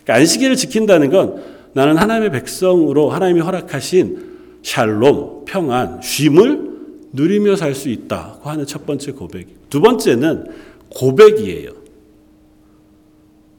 그러니까 0.04 0.16
안식일을 0.16 0.58
지킨다는 0.58 1.10
건 1.12 1.42
나는 1.74 1.96
하나님의 1.96 2.32
백성으로 2.32 3.10
하나님이 3.10 3.40
허락하신 3.40 4.36
샬롬, 4.64 5.46
평안, 5.46 6.02
쉼을 6.02 6.72
누리며 7.14 7.56
살 7.56 7.74
수 7.74 7.88
있다고 7.88 8.50
하는 8.50 8.66
첫 8.66 8.86
번째 8.86 9.12
고백. 9.14 9.70
두 9.70 9.80
번째는 9.80 10.46
고백이에요. 10.90 11.85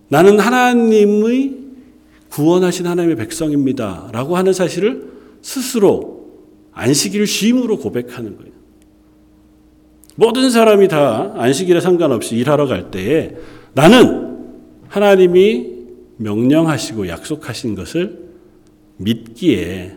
나는 0.08 0.38
하나님의 0.38 1.56
구원하신 2.30 2.86
하나님의 2.86 3.16
백성입니다. 3.16 4.10
라고 4.12 4.36
하는 4.36 4.52
사실을 4.52 5.10
스스로 5.42 6.16
안식일을 6.72 7.26
쉼으로 7.26 7.78
고백하는 7.78 8.36
거예요. 8.36 8.52
모든 10.16 10.50
사람이 10.50 10.88
다 10.88 11.32
안식일에 11.36 11.80
상관없이 11.80 12.36
일하러 12.36 12.66
갈 12.66 12.90
때에 12.90 13.36
나는 13.74 14.26
하나님이 14.88 15.76
명령하시고 16.16 17.08
약속하신 17.08 17.74
것을 17.74 18.26
믿기에 18.98 19.96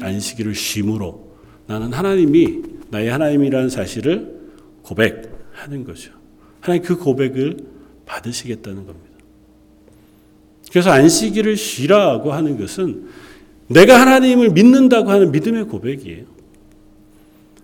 안식일을 0.00 0.54
쉼으로 0.54 1.30
나는 1.66 1.92
하나님이 1.92 2.62
나의 2.90 3.10
하나님이라는 3.10 3.68
사실을 3.68 4.40
고백하는 4.82 5.84
거죠. 5.84 6.12
하나님 6.60 6.82
그 6.82 6.96
고백을 6.96 7.56
받으시겠다는 8.06 8.86
겁니다. 8.86 9.09
그래서 10.70 10.90
안식일을 10.90 11.56
쉬라고 11.56 12.32
하는 12.32 12.58
것은 12.58 13.08
내가 13.66 14.00
하나님을 14.00 14.50
믿는다고 14.50 15.10
하는 15.10 15.32
믿음의 15.32 15.64
고백이에요. 15.64 16.24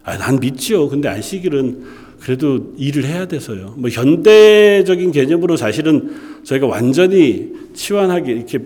아, 0.03 0.17
난 0.19 0.39
믿지요. 0.39 0.89
근데 0.89 1.09
안식일은 1.09 2.07
그래도 2.21 2.73
일을 2.77 3.05
해야 3.05 3.27
돼서요. 3.27 3.75
뭐 3.77 3.91
현대적인 3.91 5.13
개념으로 5.13 5.57
사실은 5.57 6.15
저희가 6.45 6.67
완전히 6.67 7.53
치환하기 7.75 8.31
이렇게 8.31 8.59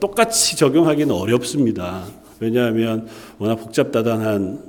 똑같이 0.00 0.56
적용하기는 0.56 1.14
어렵습니다. 1.14 2.06
왜냐하면 2.40 3.06
워낙 3.38 3.56
복잡다단한 3.56 4.60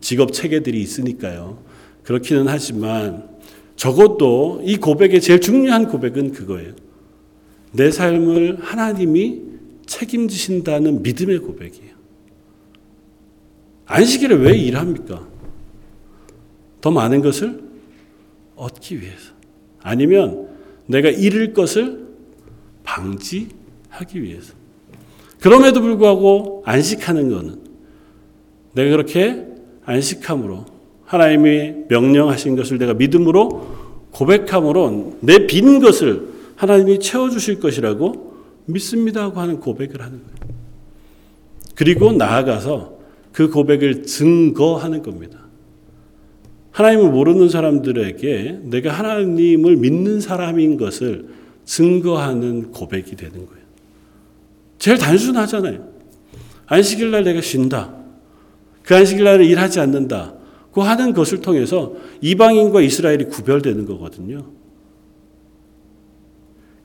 직업 0.00 0.32
체계들이 0.32 0.80
있으니까요. 0.80 1.58
그렇기는 2.02 2.46
하지만 2.48 3.24
적어도 3.76 4.60
이 4.64 4.76
고백의 4.76 5.20
제일 5.20 5.40
중요한 5.40 5.88
고백은 5.88 6.32
그거예요. 6.32 6.72
내 7.72 7.90
삶을 7.90 8.58
하나님이 8.60 9.42
책임지신다는 9.86 11.02
믿음의 11.02 11.38
고백이에요. 11.38 11.90
안식일에 13.86 14.34
왜 14.36 14.56
일합니까? 14.56 15.26
더 16.80 16.90
많은 16.90 17.22
것을 17.22 17.60
얻기 18.56 19.00
위해서. 19.00 19.32
아니면 19.82 20.48
내가 20.86 21.08
잃을 21.08 21.52
것을 21.52 22.08
방지하기 22.84 24.22
위해서. 24.22 24.54
그럼에도 25.40 25.80
불구하고 25.80 26.62
안식하는 26.66 27.30
것은 27.30 27.60
내가 28.74 28.90
그렇게 28.90 29.46
안식함으로 29.84 30.66
하나님이 31.04 31.86
명령하신 31.88 32.56
것을 32.56 32.78
내가 32.78 32.94
믿음으로 32.94 33.78
고백함으로 34.12 35.18
내 35.20 35.46
빈 35.46 35.80
것을 35.80 36.29
하나님이 36.60 37.00
채워주실 37.00 37.58
것이라고 37.58 38.34
믿습니다고 38.66 39.40
하는 39.40 39.60
고백을 39.60 40.02
하는 40.02 40.20
거예요. 40.20 40.54
그리고 41.74 42.12
나아가서 42.12 42.98
그 43.32 43.48
고백을 43.48 44.02
증거하는 44.02 45.02
겁니다. 45.02 45.38
하나님을 46.72 47.10
모르는 47.12 47.48
사람들에게 47.48 48.60
내가 48.64 48.92
하나님을 48.92 49.76
믿는 49.76 50.20
사람인 50.20 50.76
것을 50.76 51.28
증거하는 51.64 52.72
고백이 52.72 53.16
되는 53.16 53.46
거예요. 53.46 53.64
제일 54.78 54.98
단순하잖아요. 54.98 55.88
안식일 56.66 57.10
날 57.10 57.24
내가 57.24 57.40
쉰다. 57.40 57.94
그 58.82 58.94
안식일 58.94 59.24
날에 59.24 59.46
일하지 59.46 59.80
않는다. 59.80 60.34
그 60.72 60.82
하는 60.82 61.14
것을 61.14 61.40
통해서 61.40 61.94
이방인과 62.20 62.82
이스라엘이 62.82 63.28
구별되는 63.28 63.86
거거든요. 63.86 64.59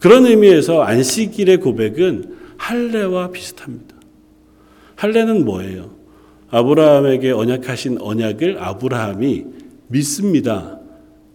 그런 0.05 0.27
의미에서 0.27 0.83
안식일의 0.83 1.57
고백은 1.61 2.35
할례와 2.57 3.31
비슷합니다. 3.31 3.95
할례는 4.97 5.43
뭐예요? 5.45 5.95
아브라함에게 6.51 7.31
언약하신 7.31 7.97
언약을 7.99 8.57
아브라함이 8.59 9.45
믿습니다. 9.87 10.79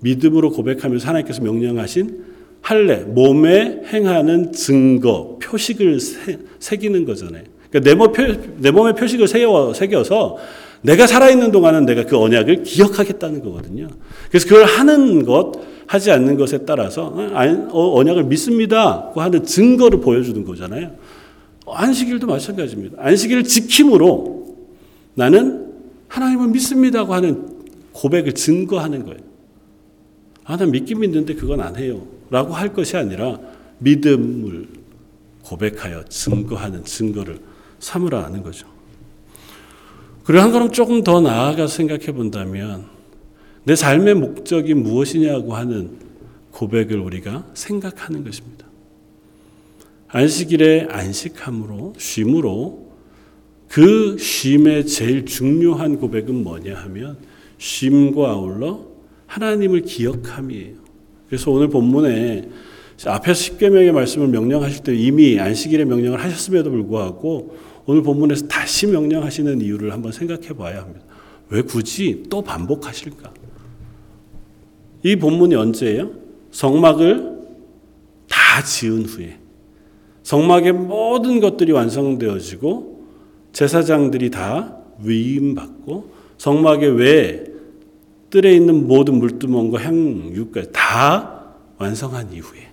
믿음으로 0.02 0.52
고백하면서 0.52 1.09
하나님께서 1.09 1.42
명령하신 1.42 2.24
할례, 2.61 2.98
몸에 2.98 3.83
행하는 3.92 4.52
증거, 4.52 5.37
표식을 5.42 5.98
새, 5.98 6.76
기는 6.76 7.04
거잖아요. 7.04 7.42
그러니까 7.70 7.90
내, 7.90 7.96
몸 7.96 8.12
표, 8.12 8.22
내 8.59 8.70
몸에 8.70 8.92
표식을 8.92 9.26
새겨, 9.26 9.74
새겨서 9.74 10.37
내가 10.82 11.06
살아있는 11.06 11.50
동안은 11.52 11.84
내가 11.86 12.04
그 12.04 12.16
언약을 12.16 12.62
기억하겠다는 12.62 13.42
거거든요. 13.42 13.88
그래서 14.30 14.48
그걸 14.48 14.64
하는 14.64 15.24
것, 15.24 15.52
하지 15.86 16.10
않는 16.10 16.36
것에 16.36 16.64
따라서 16.64 17.06
어, 17.06 17.68
어, 17.70 17.98
언약을 17.98 18.24
믿습니다. 18.24 19.10
하는 19.14 19.44
증거를 19.44 20.00
보여주는 20.00 20.44
거잖아요. 20.44 20.92
안식일도 21.66 22.26
마찬가지입니다. 22.26 22.96
안식일을 23.00 23.44
지킴으로 23.44 24.56
나는 25.14 25.72
하나님을 26.08 26.48
믿습니다고 26.48 27.14
하는 27.14 27.60
고백을 27.92 28.32
증거하는 28.32 29.04
거예요. 29.04 29.20
아, 30.44 30.56
난 30.56 30.70
믿긴 30.70 31.00
믿는데 31.00 31.34
그건 31.34 31.60
안 31.60 31.76
해요. 31.76 32.06
라고 32.30 32.54
할 32.54 32.72
것이 32.72 32.96
아니라 32.96 33.38
믿음을 33.78 34.68
고백하여 35.42 36.04
증거하는 36.08 36.84
증거를 36.84 37.38
삼으라 37.78 38.24
하는 38.24 38.42
거죠. 38.42 38.66
그리고 40.24 40.42
한 40.42 40.52
걸음 40.52 40.70
조금 40.70 41.02
더 41.02 41.20
나아가 41.20 41.66
생각해 41.66 42.12
본다면 42.12 42.87
내 43.64 43.74
삶의 43.76 44.14
목적이 44.14 44.74
무엇이냐고 44.74 45.54
하는 45.54 45.98
고백을 46.50 46.98
우리가 46.98 47.46
생각하는 47.54 48.24
것입니다. 48.24 48.66
안식일에 50.09 50.88
안식함으로 50.90 51.94
쉼으로 51.96 52.90
그 53.68 54.16
쉼의 54.18 54.87
제일 54.87 55.24
중요한 55.24 55.98
고백은 55.98 56.42
뭐냐 56.42 56.74
하면 56.74 57.18
쉼과 57.59 58.30
아울러 58.30 58.87
하나님을 59.26 59.83
기억함이에요. 59.83 60.74
그래서 61.28 61.52
오늘 61.52 61.68
본문에 61.68 62.48
앞에서 63.06 63.35
십계명의 63.35 63.92
말씀을 63.92 64.26
명령하실 64.28 64.83
때 64.83 64.96
이미 64.96 65.38
안식일의 65.38 65.87
명령을 65.87 66.22
하셨음에도 66.22 66.70
불구하고 66.70 67.56
오늘 67.90 68.05
본문에서 68.05 68.46
다시 68.46 68.87
명령하시는 68.87 69.61
이유를 69.62 69.92
한번 69.92 70.12
생각해 70.12 70.50
봐야 70.50 70.83
합니다. 70.83 71.05
왜 71.48 71.61
굳이 71.61 72.22
또 72.31 72.40
반복하실까? 72.40 73.33
이 75.03 75.16
본문이 75.16 75.57
언제예요? 75.57 76.12
성막을 76.53 77.40
다 78.29 78.62
지은 78.62 79.07
후에 79.07 79.40
성막의 80.22 80.72
모든 80.72 81.40
것들이 81.40 81.72
완성되어지고 81.72 83.07
제사장들이 83.53 84.31
다 84.31 84.76
위임받고 85.03 86.12
성막의 86.38 86.96
외에 86.96 87.44
뜰에 88.31 88.55
있는 88.55 88.87
모든 88.87 89.18
물두멍과 89.18 89.83
향유까지 89.83 90.68
다 90.72 91.57
완성한 91.79 92.33
이후에 92.35 92.70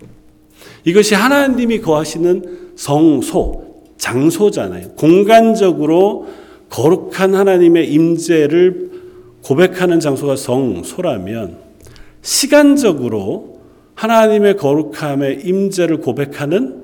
이것이 0.86 1.16
하나님이 1.16 1.82
거하시는 1.82 2.74
성소, 2.76 3.67
장소잖아요. 3.98 4.90
공간적으로 4.92 6.28
거룩한 6.70 7.36
하나님의 7.36 7.92
임재를 7.92 8.92
고백하는 9.44 10.00
장소가 10.00 10.36
성소라면 10.36 11.58
시간적으로 12.22 13.62
하나님의 13.96 14.58
거룩함의 14.58 15.42
임재를 15.46 16.02
고백하는 16.02 16.84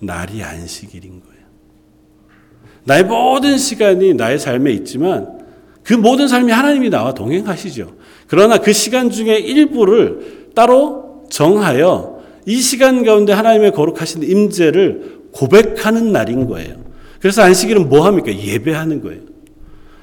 날이 0.00 0.42
안식일인 0.42 1.20
거예요. 1.20 1.38
나의 2.84 3.04
모든 3.04 3.56
시간이 3.58 4.14
나의 4.14 4.38
삶에 4.38 4.72
있지만 4.72 5.38
그 5.82 5.94
모든 5.94 6.28
삶이 6.28 6.52
하나님이 6.52 6.90
나와 6.90 7.14
동행하시죠. 7.14 7.94
그러나 8.26 8.58
그 8.58 8.72
시간 8.72 9.10
중에 9.10 9.38
일부를 9.38 10.50
따로 10.54 11.24
정하여 11.30 12.18
이 12.46 12.56
시간 12.56 13.04
가운데 13.04 13.32
하나님의 13.32 13.72
거룩하신 13.72 14.22
임재를 14.22 15.17
고백하는 15.32 16.12
날인 16.12 16.46
거예요. 16.46 16.76
그래서 17.20 17.42
안식일은 17.42 17.88
뭐 17.88 18.06
합니까? 18.06 18.34
예배하는 18.34 19.02
거예요. 19.02 19.20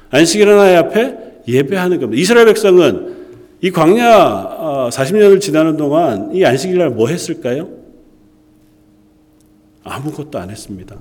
안식일은 0.10 0.54
하나님 0.54 0.78
앞에 0.80 1.18
예배하는 1.48 2.00
겁니다. 2.00 2.22
이스라엘 2.22 2.48
백성은 2.48 3.16
이 3.62 3.72
광야 3.72 4.90
40년을 4.92 5.38
어, 5.38 5.40
지나는 5.40 5.78
동안 5.78 6.32
이 6.34 6.44
안식일 6.46 6.78
날 6.78 6.90
뭐 6.90 7.08
했을까요? 7.08 7.70
아무것도 9.84 10.40
안 10.40 10.50
했습니다. 10.50 10.98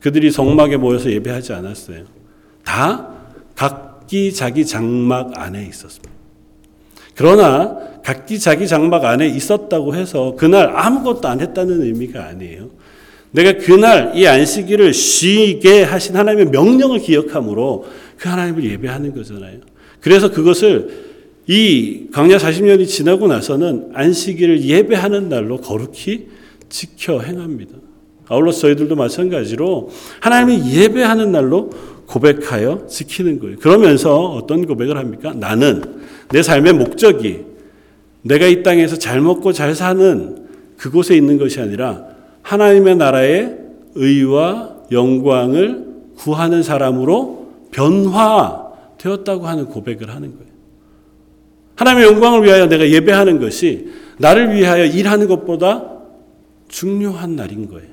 그들이 0.00 0.30
성막에 0.30 0.76
모여서 0.78 1.10
예배하지 1.10 1.52
않았어요. 1.52 2.04
다 2.64 3.10
각기 3.54 4.32
자기 4.32 4.64
장막 4.64 5.38
안에 5.38 5.66
있었습니다. 5.66 6.10
그러나 7.14 7.76
각기 8.02 8.38
자기 8.38 8.66
장막 8.66 9.04
안에 9.04 9.28
있었다고 9.28 9.94
해서 9.94 10.34
그날 10.38 10.74
아무것도 10.74 11.28
안 11.28 11.40
했다는 11.40 11.82
의미가 11.82 12.24
아니에요. 12.24 12.70
내가 13.32 13.58
그날 13.58 14.12
이 14.14 14.26
안식일을 14.26 14.92
쉬게 14.92 15.82
하신 15.82 16.16
하나님의 16.16 16.46
명령을 16.46 16.98
기억함으로 17.00 17.86
그 18.16 18.28
하나님을 18.28 18.64
예배하는 18.64 19.14
거잖아요. 19.14 19.58
그래서 20.00 20.30
그것을 20.30 21.10
이 21.46 22.06
광야 22.12 22.36
40년이 22.36 22.86
지나고 22.86 23.28
나서는 23.28 23.90
안식일을 23.94 24.62
예배하는 24.64 25.28
날로 25.28 25.58
거룩히 25.58 26.28
지켜 26.68 27.20
행합니다. 27.20 27.74
아울러 28.28 28.52
저희들도 28.52 28.94
마찬가지로 28.94 29.90
하나님을 30.20 30.72
예배하는 30.72 31.32
날로 31.32 31.70
고백하여 32.06 32.86
지키는 32.88 33.38
거예요. 33.40 33.56
그러면서 33.58 34.26
어떤 34.26 34.66
고백을 34.66 34.96
합니까? 34.96 35.32
나는 35.34 35.82
내 36.30 36.42
삶의 36.42 36.74
목적이 36.74 37.44
내가 38.22 38.46
이 38.46 38.62
땅에서 38.62 38.96
잘 38.96 39.20
먹고 39.20 39.52
잘 39.52 39.74
사는 39.74 40.46
그곳에 40.76 41.16
있는 41.16 41.38
것이 41.38 41.60
아니라 41.60 42.09
하나님의 42.50 42.96
나라의 42.96 43.58
의와 43.94 44.74
영광을 44.90 45.86
구하는 46.16 46.64
사람으로 46.64 47.48
변화되었다고 47.70 49.46
하는 49.46 49.66
고백을 49.66 50.10
하는 50.10 50.32
거예요. 50.36 50.50
하나님의 51.76 52.08
영광을 52.08 52.42
위하여 52.42 52.66
내가 52.66 52.90
예배하는 52.90 53.38
것이 53.38 53.90
나를 54.18 54.52
위하여 54.52 54.84
일하는 54.84 55.28
것보다 55.28 55.98
중요한 56.66 57.36
날인 57.36 57.68
거예요. 57.68 57.88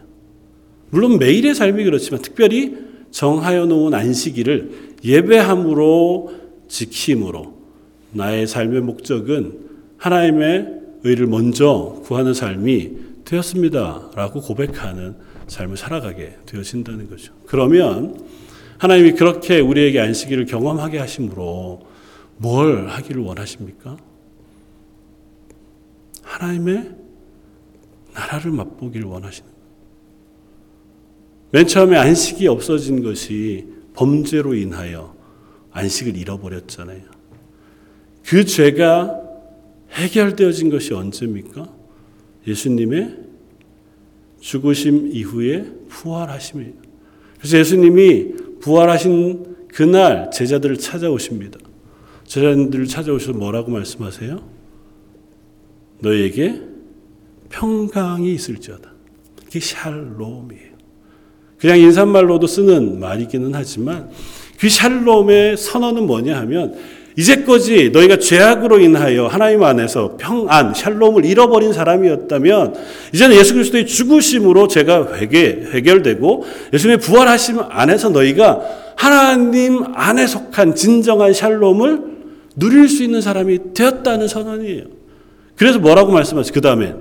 물론 0.89 1.20
매일의 1.20 1.54
삶이 1.54 1.84
그렇지만 1.84 2.24
특별히 2.24 2.78
정하여 3.12 3.67
놓은 3.67 3.93
안식일을 3.93 4.72
예배함으로 5.06 6.32
지킴으로 6.67 7.54
나의 8.12 8.48
삶의 8.48 8.82
목적은 8.82 9.60
하나님의 9.98 10.78
의를 11.04 11.28
먼저 11.28 12.02
구하는 12.04 12.34
삶이 12.34 13.07
되었습니다. 13.28 14.12
라고 14.16 14.42
고백하는 14.42 15.16
삶을 15.48 15.78
살아가게 15.78 16.38
되어진다는 16.46 17.10
거죠. 17.10 17.34
그러면 17.46 18.26
하나님이 18.78 19.13
그렇게 19.13 19.60
우리에게 19.60 20.00
안식일을 20.00 20.46
경험하게 20.46 21.00
하심으로 21.00 21.86
뭘 22.38 22.88
하기를 22.88 23.22
원하십니까? 23.22 23.98
하나님의 26.22 26.96
나라를 28.13 28.52
맛보기를 28.52 29.08
원하시는 29.08 29.50
맨 31.52 31.68
처음에 31.68 31.98
안식이 31.98 32.48
없어진 32.48 33.04
것이 33.04 33.68
범죄로 33.94 34.54
인하여 34.54 35.16
안식을 35.72 36.16
잃어버렸잖아요. 36.18 37.04
그 38.26 38.46
죄가 38.46 39.22
해결되어진 39.92 40.70
것이 40.70 40.94
언제입니까? 40.94 41.77
예수님의 42.48 43.18
죽으심 44.40 45.12
이후에 45.12 45.66
부활하심이에요. 45.90 46.74
그래서 47.38 47.58
예수님이 47.60 48.34
부활하신 48.62 49.56
그날 49.68 50.32
제자들을 50.32 50.78
찾아오십니다. 50.78 51.60
제자들을 52.26 52.88
찾아오셔서 52.88 53.38
뭐라고 53.38 53.72
말씀하세요? 53.72 54.42
너에게 56.00 56.62
평강이 57.50 58.34
있을지어다. 58.34 58.92
이게 59.48 59.60
샬롬이에요. 59.60 60.78
그냥 61.58 61.80
인사말로도 61.80 62.48
쓰는 62.48 63.00
말이기는 63.00 63.52
하지만 63.54 64.10
그 64.60 64.70
샬롬의 64.70 65.58
선언은 65.58 66.06
뭐냐 66.06 66.38
하면 66.42 66.76
이제까지 67.17 67.89
너희가 67.89 68.17
죄악으로 68.17 68.80
인하여 68.80 69.25
하나님 69.25 69.63
안에서 69.63 70.17
평안, 70.17 70.73
샬롬을 70.73 71.25
잃어버린 71.25 71.73
사람이었다면 71.73 72.75
이제는 73.13 73.36
예수 73.36 73.56
그리스도의 73.56 73.88
죽으심으로 73.88 74.67
죄가 74.67 75.15
회개, 75.15 75.63
해결되고 75.73 76.45
예수님의 76.73 76.99
부활하심 76.99 77.60
안에서 77.69 78.10
너희가 78.10 78.62
하나님 78.95 79.84
안에 79.95 80.27
속한 80.27 80.75
진정한 80.75 81.34
샬롬을 81.34 82.17
누릴 82.56 82.88
수 82.88 83.03
있는 83.03 83.21
사람이 83.21 83.73
되었다는 83.73 84.27
선언이에요. 84.27 84.84
그래서 85.56 85.80
뭐라고 85.80 86.12
말씀하세요? 86.12 86.53
그 86.53 86.62
다음에 86.62 86.93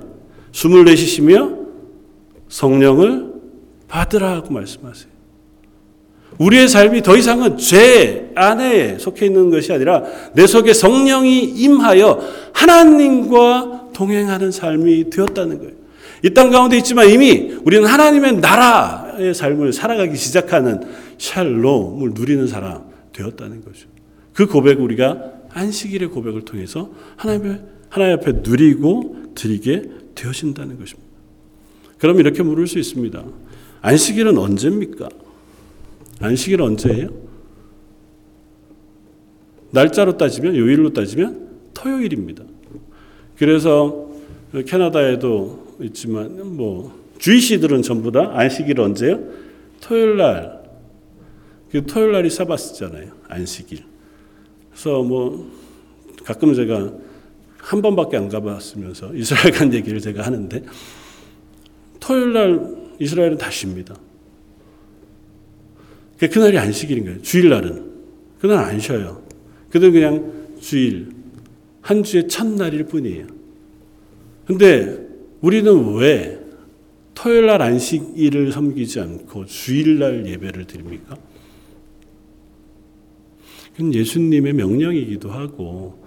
숨을 0.51 0.85
내쉬시며 0.85 1.51
성령을 2.49 3.33
받으라고 3.87 4.51
말씀하세요. 4.51 5.16
우리의 6.37 6.67
삶이 6.67 7.01
더 7.01 7.17
이상은 7.17 7.57
죄 7.57 8.31
안에 8.35 8.99
속해 8.99 9.25
있는 9.25 9.49
것이 9.49 9.73
아니라 9.73 10.03
내 10.33 10.45
속에 10.45 10.73
성령이 10.73 11.43
임하여 11.43 12.21
하나님과 12.53 13.89
동행하는 13.93 14.51
삶이 14.51 15.09
되었다는 15.09 15.57
거예요. 15.59 15.71
이 16.23 16.29
땅 16.33 16.49
가운데 16.51 16.77
있지만 16.77 17.09
이미 17.09 17.55
우리는 17.63 17.85
하나님의 17.85 18.37
나라의 18.37 19.33
삶을 19.33 19.73
살아가기 19.73 20.15
시작하는 20.15 20.81
샬롬을 21.17 22.11
누리는 22.13 22.47
사람 22.47 22.83
되었다는 23.13 23.63
거죠. 23.63 23.87
그 24.33 24.45
고백 24.45 24.79
우리가 24.79 25.31
안식일의 25.53 26.09
고백을 26.09 26.45
통해서 26.45 26.91
하나님의 27.15 27.61
하나님 27.89 28.17
앞에 28.17 28.31
누리고 28.43 29.15
드리게 29.35 29.83
되어진다는 30.13 30.77
것입니다. 30.79 31.07
그럼 31.97 32.19
이렇게 32.19 32.43
물을 32.43 32.67
수 32.67 32.77
있습니다. 32.77 33.23
안식일은 33.81 34.37
언제입니까? 34.37 35.09
안식일 36.19 36.61
언제예요? 36.61 37.09
날짜로 39.71 40.17
따지면 40.17 40.55
요일로 40.55 40.93
따지면 40.93 41.49
토요일입니다. 41.73 42.43
그래서 43.37 44.09
캐나다에도 44.65 45.75
있지만 45.81 46.55
뭐 46.55 46.97
주이시들은 47.19 47.81
전부 47.81 48.11
다 48.11 48.31
안식일 48.33 48.79
언제요? 48.79 49.19
토요일 49.81 50.17
날. 50.17 50.63
그 51.69 51.85
토요일 51.85 52.13
날이 52.13 52.29
사바스잖아요. 52.29 53.11
안식일. 53.27 53.83
그래서 54.71 55.03
뭐 55.03 55.51
가끔 56.23 56.53
제가 56.53 56.93
한 57.57 57.81
번밖에 57.81 58.17
안 58.17 58.29
가봤으면서 58.29 59.13
이스라엘 59.15 59.51
간 59.51 59.73
얘기를 59.73 59.99
제가 59.99 60.23
하는데 60.23 60.63
토요일 61.99 62.33
날 62.33 62.75
이스라엘은 62.99 63.37
다 63.37 63.51
쉽니다. 63.51 63.95
그날이 66.19 66.57
안식일인 66.57 67.05
거예요. 67.05 67.21
주일날은. 67.21 67.85
그날 68.39 68.59
안 68.59 68.79
쉬어요. 68.79 69.23
그들은 69.69 69.93
그냥 69.93 70.33
주일, 70.59 71.09
한 71.81 72.03
주의 72.03 72.27
첫날일 72.27 72.85
뿐이에요. 72.85 73.27
근데 74.45 75.07
우리는 75.41 75.95
왜 75.95 76.39
토요일 77.13 77.47
날 77.47 77.61
안식일을 77.61 78.51
섬기지 78.51 78.99
않고 78.99 79.45
주일 79.45 79.99
날 79.99 80.25
예배를 80.25 80.65
드립니까? 80.65 81.17
그건 83.75 83.93
예수님의 83.93 84.53
명령이기도 84.53 85.29
하고 85.29 86.03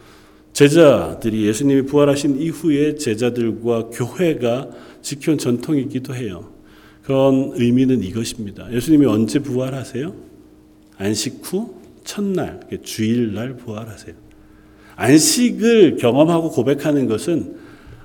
제자들이 0.52 1.46
예수님이 1.46 1.82
부활하신 1.82 2.40
이후에 2.40 2.96
제자들과 2.96 3.90
교회가 3.90 4.70
지켜온 5.02 5.38
전통이기도 5.38 6.14
해요. 6.14 6.52
그런 7.10 7.50
의미는 7.56 8.04
이것입니다. 8.04 8.72
예수님이 8.72 9.04
언제 9.04 9.40
부활하세요? 9.40 10.14
안식 10.96 11.40
후 11.42 11.74
첫날, 12.04 12.60
주일날 12.84 13.56
부활하세요. 13.56 14.14
안식을 14.94 15.96
경험하고 15.96 16.52
고백하는 16.52 17.08
것은 17.08 17.56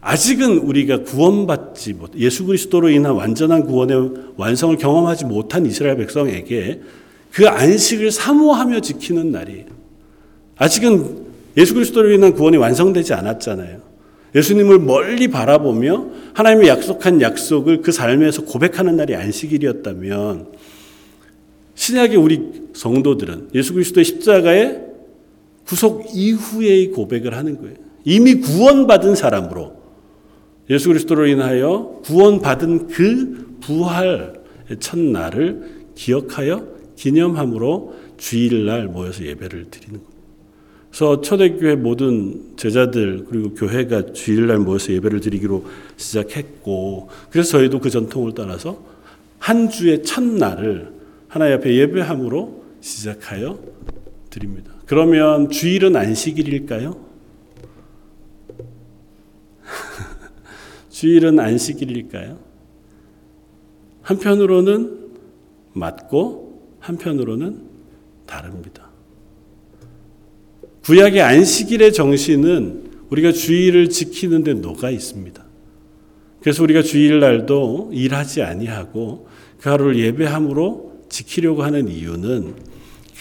아직은 0.02 0.58
우리가 0.58 1.04
구원받지 1.04 1.94
못, 1.94 2.16
예수 2.16 2.46
그리스도로 2.46 2.90
인한 2.90 3.14
완전한 3.14 3.66
구원의 3.66 4.12
완성을 4.38 4.76
경험하지 4.76 5.26
못한 5.26 5.68
이스라엘 5.68 5.98
백성에게 5.98 6.82
그 7.32 7.48
안식을 7.48 8.10
사모하며 8.10 8.80
지키는 8.80 9.32
날이에요. 9.32 9.66
아직은 10.56 11.26
예수 11.58 11.76
그리스도로 11.76 12.12
인한 12.12 12.34
구원이 12.34 12.58
완성되지 12.58 13.14
않았잖아요. 13.14 13.85
예수님을 14.36 14.80
멀리 14.80 15.30
바라보며 15.30 16.08
하나님의 16.34 16.68
약속한 16.68 17.22
약속을 17.22 17.82
그 17.82 17.92
삶에서 17.92 18.44
고백하는 18.44 18.98
날이 18.98 19.16
안식일이었다면 19.16 20.52
신약의 21.76 22.18
우리 22.18 22.52
성도들은 22.74 23.50
예수 23.56 23.74
그리스도의 23.74 24.04
십자가의 24.04 24.82
구속 25.66 26.06
이후의 26.14 26.92
고백을 26.92 27.34
하는 27.34 27.60
거예요. 27.60 27.76
이미 28.04 28.36
구원받은 28.36 29.16
사람으로 29.16 29.76
예수 30.70 30.90
그리스도로 30.90 31.28
인하여 31.28 32.02
구원받은 32.04 32.88
그 32.88 33.58
부활 33.62 34.42
첫날을 34.80 35.86
기억하여 35.96 36.68
기념함으로 36.96 37.96
주일날 38.18 38.88
모여서 38.88 39.24
예배를 39.26 39.70
드리는 39.70 40.02
겁니다. 40.02 40.15
그래서 40.96 41.20
초대교회 41.20 41.76
모든 41.76 42.56
제자들 42.56 43.26
그리고 43.26 43.54
교회가 43.54 44.14
주일날 44.14 44.60
모여서 44.60 44.94
예배를 44.94 45.20
드리기로 45.20 45.66
시작했고 45.98 47.10
그래서 47.30 47.50
저희도 47.58 47.82
그 47.82 47.90
전통을 47.90 48.32
따라서 48.34 48.82
한 49.38 49.70
주의 49.70 50.02
첫날을 50.02 50.94
하나님 51.28 51.58
앞에 51.58 51.76
예배함으로 51.76 52.64
시작하여 52.80 53.60
드립니다. 54.30 54.72
그러면 54.86 55.50
주일은 55.50 55.98
안식일일까요? 55.98 57.06
주일은 60.92 61.42
안식일일까요? 61.42 62.40
한편으로는 64.02 65.10
맞고 65.74 66.78
한편으로는 66.80 67.64
다릅니다. 68.26 68.85
구약의 70.86 71.20
안식일의 71.20 71.94
정신은 71.94 72.92
우리가 73.10 73.32
주일을 73.32 73.90
지키는 73.90 74.44
데 74.44 74.54
녹아 74.54 74.92
있습니다. 74.92 75.44
그래서 76.42 76.62
우리가 76.62 76.84
주일날도 76.84 77.90
일하지 77.92 78.44
아니하고 78.44 79.28
그 79.60 79.70
하루를 79.70 79.98
예배함으로 79.98 81.06
지키려고 81.10 81.64
하는 81.64 81.88
이유는 81.88 82.54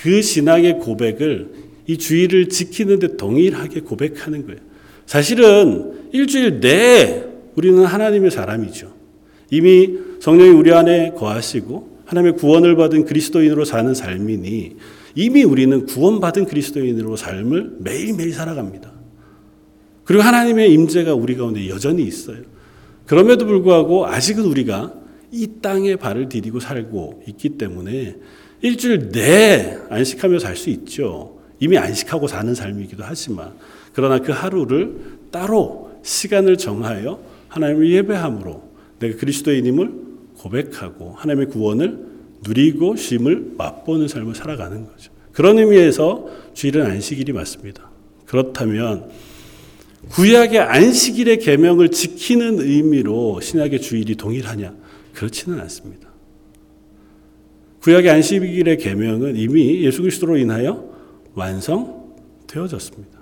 그 0.02 0.20
신앙의 0.20 0.80
고백을 0.80 1.52
이 1.86 1.96
주일을 1.96 2.50
지키는 2.50 2.98
데 2.98 3.16
동일하게 3.16 3.80
고백하는 3.80 4.44
거예요. 4.44 4.60
사실은 5.06 6.10
일주일 6.12 6.60
내에 6.60 7.24
우리는 7.54 7.82
하나님의 7.82 8.30
사람이죠. 8.30 8.92
이미 9.50 9.98
성령이 10.20 10.50
우리 10.50 10.70
안에 10.72 11.12
거하시고 11.16 12.00
하나님의 12.04 12.36
구원을 12.36 12.76
받은 12.76 13.06
그리스도인으로 13.06 13.64
사는 13.64 13.94
삶이니 13.94 14.76
이미 15.14 15.44
우리는 15.44 15.86
구원받은 15.86 16.46
그리스도인으로 16.46 17.16
삶을 17.16 17.76
매일매일 17.80 18.32
살아갑니다. 18.32 18.92
그리고 20.04 20.22
하나님의 20.22 20.72
임재가 20.72 21.14
우리 21.14 21.36
가운데 21.36 21.68
여전히 21.68 22.02
있어요. 22.02 22.42
그럼에도 23.06 23.46
불구하고 23.46 24.06
아직은 24.06 24.44
우리가 24.44 24.92
이 25.30 25.48
땅에 25.62 25.96
발을 25.96 26.28
디디고 26.28 26.60
살고 26.60 27.24
있기 27.28 27.50
때문에 27.50 28.16
일주일 28.60 29.10
내 29.10 29.78
안식하며 29.90 30.38
살 30.38 30.56
수 30.56 30.70
있죠. 30.70 31.38
이미 31.60 31.78
안식하고 31.78 32.26
사는 32.26 32.54
삶이기도 32.54 33.04
하지만 33.06 33.52
그러나 33.92 34.18
그 34.18 34.32
하루를 34.32 35.18
따로 35.30 35.92
시간을 36.02 36.58
정하여 36.58 37.20
하나님을 37.48 37.90
예배함으로 37.90 38.62
내가 38.98 39.18
그리스도인임을 39.18 39.92
고백하고 40.38 41.14
하나님의 41.16 41.48
구원을 41.48 42.13
누리고 42.46 42.96
쉼을 42.96 43.54
맛보는 43.56 44.08
삶을 44.08 44.34
살아가는 44.34 44.86
거죠. 44.86 45.12
그런 45.32 45.58
의미에서 45.58 46.28
주일은 46.54 46.86
안식일이 46.86 47.32
맞습니다. 47.32 47.90
그렇다면 48.26 49.10
구약의 50.10 50.58
안식일의 50.58 51.38
계명을 51.38 51.90
지키는 51.90 52.60
의미로 52.60 53.40
신약의 53.40 53.80
주일이 53.80 54.14
동일하냐? 54.16 54.74
그렇지는 55.12 55.60
않습니다. 55.60 56.08
구약의 57.80 58.10
안식일의 58.10 58.78
계명은 58.78 59.36
이미 59.36 59.82
예수 59.82 60.02
그리스도로 60.02 60.36
인하여 60.36 60.88
완성되어졌습니다. 61.34 63.14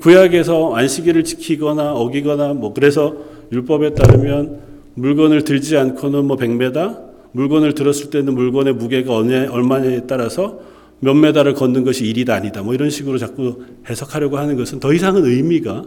구약에서 0.00 0.74
안식일을 0.74 1.24
지키거나 1.24 1.94
어기거나 1.94 2.54
뭐 2.54 2.74
그래서 2.74 3.16
율법에 3.52 3.94
따르면 3.94 4.60
물건을 4.94 5.44
들지 5.44 5.76
않고는 5.76 6.24
뭐 6.24 6.36
100m 6.36 7.05
물건을 7.36 7.74
들었을 7.74 8.08
때는 8.08 8.34
물건의 8.34 8.72
무게가 8.74 9.14
어느, 9.14 9.46
얼마냐에 9.48 10.06
따라서 10.06 10.58
몇 11.00 11.12
메다를 11.12 11.52
걷는 11.52 11.84
것이 11.84 12.06
일이다 12.06 12.34
아니다. 12.34 12.62
뭐 12.62 12.72
이런 12.72 12.88
식으로 12.88 13.18
자꾸 13.18 13.62
해석하려고 13.88 14.38
하는 14.38 14.56
것은 14.56 14.80
더 14.80 14.94
이상은 14.94 15.26
의미가 15.26 15.84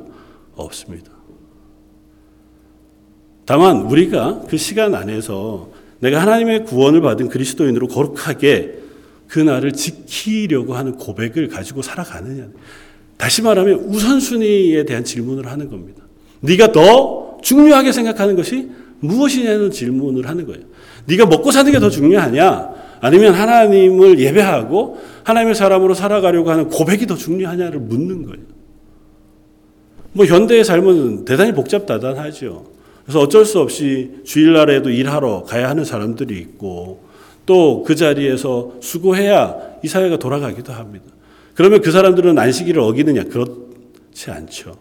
없습니다. 0.55 1.11
다만 3.45 3.81
우리가 3.81 4.43
그 4.47 4.57
시간 4.57 4.93
안에서 4.93 5.71
내가 6.01 6.21
하나님의 6.21 6.65
구원을 6.65 7.01
받은 7.01 7.29
그리스도인으로 7.29 7.87
거룩하게 7.87 8.77
그 9.27 9.39
날을 9.39 9.73
지키려고 9.73 10.75
하는 10.75 10.97
고백을 10.97 11.47
가지고 11.47 11.81
살아가느냐. 11.81 12.47
다시 13.17 13.41
말하면 13.41 13.85
우선순위에 13.87 14.85
대한 14.85 15.03
질문을 15.03 15.47
하는 15.47 15.67
겁니다. 15.67 16.03
네가 16.41 16.71
더 16.71 17.39
중요하게 17.41 17.91
생각하는 17.91 18.35
것이 18.35 18.69
무엇이냐는 18.99 19.71
질문을 19.71 20.27
하는 20.27 20.45
거예요. 20.45 20.63
네가 21.09 21.25
먹고 21.25 21.51
사는 21.51 21.71
게 21.71 21.79
더 21.79 21.89
중요하냐? 21.89 22.69
아니면 23.01 23.33
하나님을 23.33 24.19
예배하고 24.19 24.99
하나님의 25.23 25.55
사람으로 25.55 25.93
살아가려고 25.93 26.51
하는 26.51 26.69
고백이 26.69 27.07
더 27.07 27.15
중요하냐를 27.15 27.79
묻는 27.79 28.23
거예요. 28.25 28.45
뭐 30.13 30.25
현대의 30.25 30.63
삶은 30.63 31.25
대단히 31.25 31.53
복잡다단하죠. 31.53 32.65
그래서 33.05 33.19
어쩔 33.21 33.45
수 33.45 33.59
없이 33.59 34.11
주일날에도 34.25 34.89
일하러 34.89 35.43
가야 35.43 35.69
하는 35.69 35.85
사람들이 35.85 36.37
있고 36.39 37.03
또 37.45 37.83
그 37.83 37.95
자리에서 37.95 38.73
수고해야 38.81 39.55
이 39.83 39.87
사회가 39.87 40.17
돌아가기도 40.19 40.71
합니다. 40.73 41.05
그러면 41.55 41.81
그 41.81 41.91
사람들은 41.91 42.37
안식일을 42.37 42.79
어기느냐? 42.81 43.23
그렇지 43.23 44.29
않죠. 44.29 44.75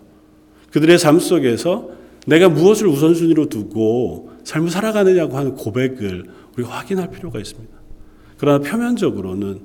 그들의 0.70 0.98
삶 0.98 1.18
속에서 1.18 1.88
내가 2.26 2.48
무엇을 2.50 2.86
우선순위로 2.88 3.48
두고 3.48 4.32
삶을 4.48 4.70
살아가느냐고 4.70 5.36
하는 5.36 5.54
고백을 5.54 6.24
우리가 6.56 6.70
확인할 6.70 7.10
필요가 7.10 7.38
있습니다. 7.38 7.76
그러나 8.38 8.58
표면적으로는 8.60 9.60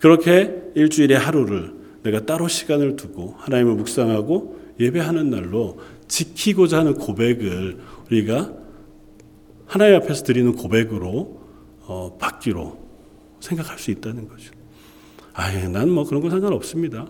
그렇게 0.00 0.72
일주일의 0.74 1.16
하루를 1.16 1.72
내가 2.02 2.26
따로 2.26 2.48
시간을 2.48 2.96
두고 2.96 3.36
하나님을 3.38 3.76
묵상하고 3.76 4.58
예배하는 4.80 5.30
날로 5.30 5.78
지키고자 6.08 6.80
하는 6.80 6.94
고백을 6.94 7.78
우리가 8.10 8.52
하나님 9.66 9.96
앞에서 9.96 10.24
드리는 10.24 10.52
고백으로 10.52 11.40
어, 11.86 12.16
받기로 12.18 12.76
생각할 13.38 13.78
수 13.78 13.92
있다는 13.92 14.28
거죠. 14.28 14.52
아예 15.32 15.68
난 15.68 15.88
뭐 15.88 16.04
그런 16.04 16.20
거 16.20 16.28
상관없습니다. 16.28 17.06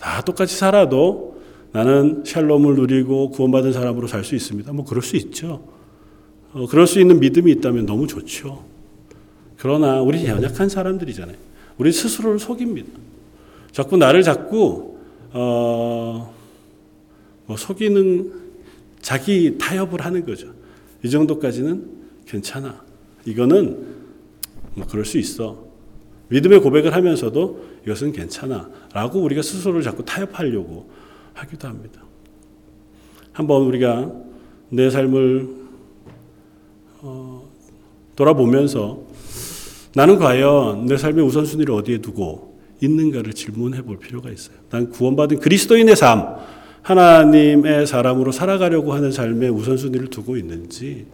다 0.00 0.22
똑같이 0.22 0.56
살아도 0.56 1.40
나는 1.70 2.24
샬롬을 2.26 2.74
누리고 2.74 3.30
구원받은 3.30 3.72
사람으로 3.72 4.08
살 4.08 4.24
수 4.24 4.34
있습니다. 4.34 4.72
뭐 4.72 4.84
그럴 4.84 5.02
수 5.02 5.14
있죠. 5.16 5.73
어, 6.54 6.66
그럴 6.68 6.86
수 6.86 7.00
있는 7.00 7.18
믿음이 7.18 7.50
있다면 7.52 7.84
너무 7.84 8.06
좋죠. 8.06 8.64
그러나 9.58 10.00
우리 10.00 10.24
연약한 10.24 10.68
사람들이잖아요. 10.68 11.36
우리 11.78 11.90
스스로를 11.90 12.38
속입니다. 12.38 12.88
자꾸 13.72 13.96
나를 13.96 14.22
자꾸 14.22 14.96
어, 15.32 16.32
뭐 17.46 17.56
속이는 17.56 18.32
자기 19.00 19.58
타협을 19.58 20.04
하는 20.04 20.24
거죠. 20.24 20.52
이 21.02 21.10
정도까지는 21.10 21.90
괜찮아. 22.26 22.82
이거는 23.26 23.86
뭐 24.74 24.86
그럴 24.86 25.04
수 25.04 25.18
있어. 25.18 25.64
믿음의 26.28 26.60
고백을 26.60 26.94
하면서도 26.94 27.64
이것은 27.84 28.12
괜찮아. 28.12 28.70
라고 28.92 29.20
우리가 29.20 29.42
스스로를 29.42 29.82
자꾸 29.82 30.04
타협하려고 30.04 30.88
하기도 31.32 31.66
합니다. 31.66 32.02
한번 33.32 33.62
우리가 33.62 34.12
내 34.70 34.88
삶을 34.88 35.48
어, 35.48 35.63
돌아보면서 38.16 39.02
나는 39.94 40.18
과연 40.18 40.86
내 40.86 40.96
삶의 40.96 41.24
우선순위를 41.24 41.74
어디에 41.74 41.98
두고 41.98 42.58
있는가를 42.80 43.32
질문해 43.32 43.82
볼 43.82 43.98
필요가 43.98 44.30
있어요. 44.30 44.56
난 44.70 44.90
구원받은 44.90 45.38
그리스도인의 45.38 45.96
삶, 45.96 46.36
하나님의 46.82 47.86
사람으로 47.86 48.32
살아가려고 48.32 48.92
하는 48.92 49.12
삶의 49.12 49.50
우선순위를 49.50 50.08
두고 50.08 50.36
있는지, 50.36 51.06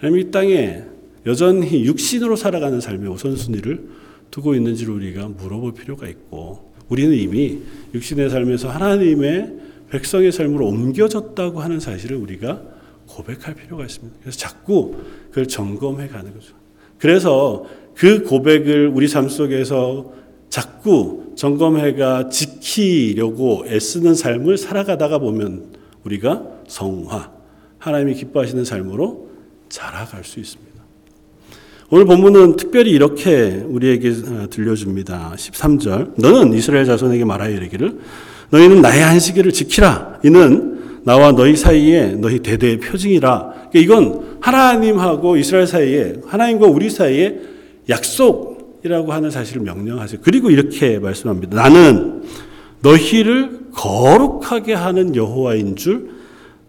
아니면 0.00 0.26
이 0.26 0.30
땅에 0.30 0.82
여전히 1.26 1.84
육신으로 1.84 2.36
살아가는 2.36 2.80
삶의 2.80 3.08
우선순위를 3.10 3.88
두고 4.30 4.54
있는지를 4.54 4.94
우리가 4.94 5.28
물어볼 5.28 5.74
필요가 5.74 6.08
있고, 6.08 6.72
우리는 6.88 7.14
이미 7.14 7.58
육신의 7.94 8.30
삶에서 8.30 8.68
하나님의 8.68 9.52
백성의 9.90 10.32
삶으로 10.32 10.66
옮겨졌다고 10.66 11.60
하는 11.60 11.78
사실을 11.78 12.16
우리가 12.16 12.62
고백할 13.06 13.54
필요가 13.54 13.84
있습니다. 13.84 14.18
그래서 14.20 14.38
자꾸 14.38 14.96
그걸 15.30 15.46
점검해 15.46 16.08
가는 16.08 16.32
거죠. 16.32 16.54
그래서 16.98 17.64
그 17.94 18.22
고백을 18.22 18.88
우리 18.88 19.08
삶 19.08 19.28
속에서 19.28 20.12
자꾸 20.48 21.32
점검해가 21.34 22.28
지키려고 22.28 23.64
애쓰는 23.66 24.14
삶을 24.14 24.58
살아가다가 24.58 25.18
보면 25.18 25.72
우리가 26.04 26.42
성화, 26.68 27.32
하나님이 27.78 28.14
기뻐하시는 28.14 28.64
삶으로 28.64 29.28
자라갈 29.68 30.24
수 30.24 30.40
있습니다. 30.40 30.72
오늘 31.90 32.04
본문은 32.06 32.56
특별히 32.56 32.90
이렇게 32.90 33.62
우리에게 33.66 34.10
어, 34.10 34.46
들려줍니다. 34.50 35.34
13절. 35.36 36.20
너는 36.20 36.54
이스라엘 36.54 36.84
자손에게 36.84 37.24
말하여 37.24 37.54
이르기를 37.54 37.98
너희는 38.50 38.80
나의 38.80 39.02
안식일을 39.02 39.52
지키라. 39.52 40.20
이는 40.24 40.71
나와 41.04 41.32
너희 41.32 41.56
사이에 41.56 42.12
너희 42.12 42.38
대대의 42.38 42.78
표징이라. 42.78 43.68
그러니까 43.70 43.78
이건 43.78 44.38
하나님하고 44.40 45.36
이스라엘 45.36 45.66
사이에 45.66 46.14
하나님과 46.26 46.66
우리 46.66 46.90
사이에 46.90 47.40
약속이라고 47.88 49.12
하는 49.12 49.30
사실을 49.30 49.62
명령하세요. 49.62 50.20
그리고 50.22 50.50
이렇게 50.50 50.98
말씀합니다. 50.98 51.56
나는 51.56 52.22
너희를 52.82 53.70
거룩하게 53.72 54.74
하는 54.74 55.16
여호와인 55.16 55.76
줄 55.76 56.10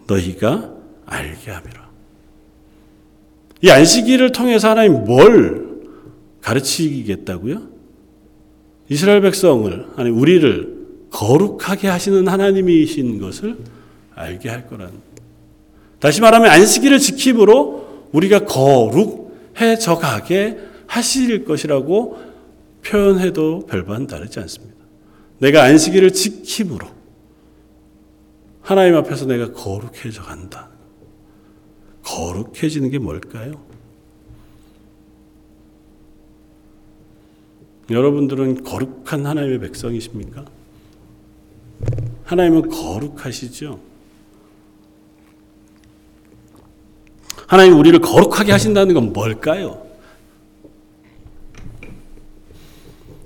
너희가 0.08 0.74
알게 1.06 1.52
함이라. 1.52 1.84
이 3.62 3.70
안식일을 3.70 4.32
통해서 4.32 4.70
하나님 4.70 5.06
뭘 5.06 5.74
가르치겠다고요? 6.42 7.62
이스라엘 8.90 9.22
백성을 9.22 9.86
아니 9.96 10.10
우리를 10.10 10.74
거룩하게 11.10 11.88
하시는 11.88 12.28
하나님이신 12.28 13.22
것을 13.22 13.58
알게 14.16 14.50
할 14.50 14.68
거라는. 14.68 14.94
다시 16.00 16.22
말하면 16.22 16.50
안식일을 16.50 17.00
지킴으로 17.00 18.10
우리가 18.12 18.46
거룩해져 18.46 19.98
가게 19.98 20.58
하실 20.88 21.46
것이라고 21.46 22.22
표현해도 22.84 23.66
별반 23.68 24.08
다르지 24.08 24.40
않습니다. 24.40 24.76
내가 25.40 25.64
안식일을 25.64 26.12
지킴으로 26.12 26.88
하나님 28.62 28.96
앞에서 28.96 29.26
내가 29.26 29.52
거룩해져 29.52 30.24
간다. 30.24 30.70
거룩해지는 32.04 32.90
게 32.90 33.00
뭘까요? 33.00 33.64
여러분들은 37.90 38.64
거룩한 38.64 39.26
하나님의 39.26 39.60
백성이십니까? 39.60 40.46
하나님은 42.24 42.70
거룩하시죠? 42.70 43.93
하나님 47.48 47.78
우리를 47.78 48.00
거룩하게 48.00 48.52
하신다는 48.52 48.94
건 48.94 49.14
뭘까요? 49.14 49.86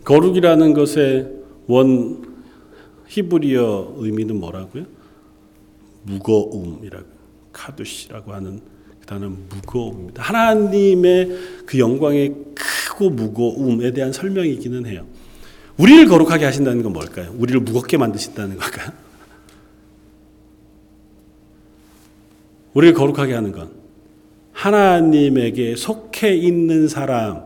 거룩이라는 0.04 0.74
것의 0.74 1.28
원 1.68 2.26
히브리어 3.08 3.96
의미는 3.98 4.40
뭐라고요? 4.40 4.86
무거움이라고. 6.04 7.06
카두시라고 7.52 8.34
하는 8.34 8.62
그 9.00 9.06
단어는 9.06 9.50
무거움입니다. 9.50 10.24
하나님의 10.24 11.38
그 11.66 11.80
영광의 11.80 12.36
크고 12.56 13.10
무거움에 13.10 13.92
대한 13.92 14.14
설명이기는 14.14 14.86
해요. 14.86 15.06
우리를 15.78 16.08
거룩하게 16.08 16.46
하신다는 16.46 16.84
건 16.84 16.94
뭘까요? 16.94 17.34
우리를 17.38 17.60
무겁게 17.62 17.98
만드신다는 17.98 18.58
걸까요? 18.58 18.92
우리를 22.74 22.94
거룩하게 22.94 23.34
하는 23.34 23.52
건 23.52 23.77
하나님에게 24.58 25.76
속해 25.76 26.36
있는 26.36 26.88
사람이 26.88 27.44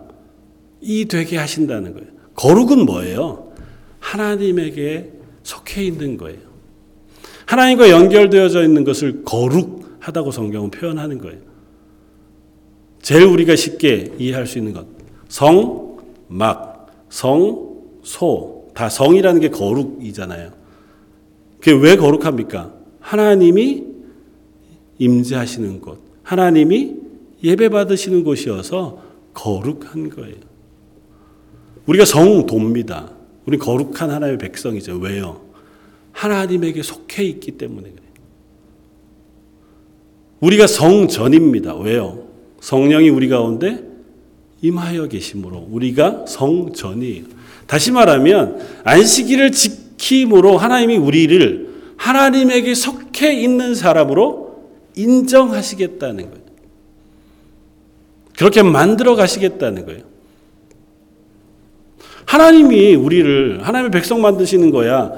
되게 1.10 1.36
하신다는 1.38 1.94
거예요. 1.94 2.08
거룩은 2.36 2.86
뭐예요? 2.86 3.52
하나님에게 4.00 5.12
속해 5.44 5.84
있는 5.84 6.16
거예요. 6.16 6.40
하나님과 7.46 7.90
연결되어져 7.90 8.64
있는 8.64 8.86
것을 8.86 9.24
거룩 9.26 9.98
하다고 10.00 10.32
성경은 10.32 10.72
표현하는 10.72 11.18
거예요. 11.18 11.40
제일 13.02 13.24
우리가 13.24 13.58
쉽게 13.58 14.14
이해할 14.18 14.48
수 14.48 14.58
있는 14.58 14.72
것. 14.72 14.86
성, 15.28 15.98
막, 16.30 16.88
성, 17.10 17.76
소. 18.04 18.72
다 18.74 18.88
성이라는 18.88 19.42
게 19.42 19.50
거룩이잖아요. 19.50 20.54
그게 21.60 21.74
왜 21.74 21.98
거룩합니까? 21.98 22.74
하나님이 23.02 23.84
임재하시는 24.98 25.82
곳. 25.82 26.00
하나님이 26.24 27.01
예배 27.44 27.70
받으시는 27.70 28.24
곳이어서 28.24 29.02
거룩한 29.34 30.10
거예요. 30.10 30.36
우리가 31.86 32.06
성도입니다. 32.06 33.12
우리 33.46 33.58
거룩한 33.58 34.12
하나님의 34.12 34.38
백성이죠. 34.38 34.98
왜요? 34.98 35.42
하나님에게 36.12 36.84
속해 36.84 37.24
있기 37.24 37.52
때문에 37.54 37.90
그래요. 37.90 38.12
우리가 40.42 40.68
성전입니다. 40.68 41.76
왜요? 41.76 42.28
성령이 42.60 43.10
우리 43.10 43.30
가운데 43.30 43.84
임하여 44.62 45.08
계심으로 45.08 45.68
우리가 45.72 46.26
성전이에요. 46.28 47.26
다시 47.66 47.92
말하면 47.92 48.60
안식일을 48.84 49.52
지킴으로 49.52 50.58
하나님이 50.58 50.98
우리를 50.98 51.72
하나님에게 51.98 52.76
속해 52.76 53.34
있는 53.34 53.74
사람으로 53.76 54.70
인정하시겠다는 54.96 56.30
거예요. 56.30 56.41
그렇게 58.42 58.64
만들어 58.64 59.16
가시겠다는 59.16 59.86
거예요. 59.86 60.02
하나님이 62.26 62.96
우리를 62.96 63.60
하나님의 63.62 63.92
백성 63.92 64.20
만드시는 64.20 64.72
거야. 64.72 65.12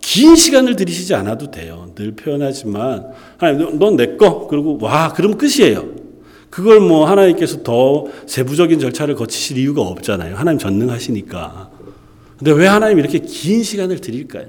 긴 0.00 0.36
시간을 0.36 0.76
들이시지 0.76 1.12
않아도 1.16 1.50
돼요. 1.50 1.90
늘 1.96 2.12
표현하지만 2.12 3.08
하나님 3.36 3.80
넌 3.80 3.96
내 3.96 4.16
거. 4.16 4.46
그리고 4.46 4.78
와 4.80 5.12
그럼 5.12 5.36
끝이에요. 5.36 5.88
그걸 6.50 6.78
뭐 6.78 7.04
하나님께서 7.08 7.64
더 7.64 8.04
세부적인 8.26 8.78
절차를 8.78 9.16
거치실 9.16 9.58
이유가 9.58 9.82
없잖아요. 9.82 10.36
하나님 10.36 10.60
전능하시니까. 10.60 11.70
근데 12.38 12.52
왜 12.52 12.68
하나님 12.68 13.00
이렇게 13.00 13.18
긴 13.18 13.64
시간을 13.64 14.00
드릴까요? 14.00 14.46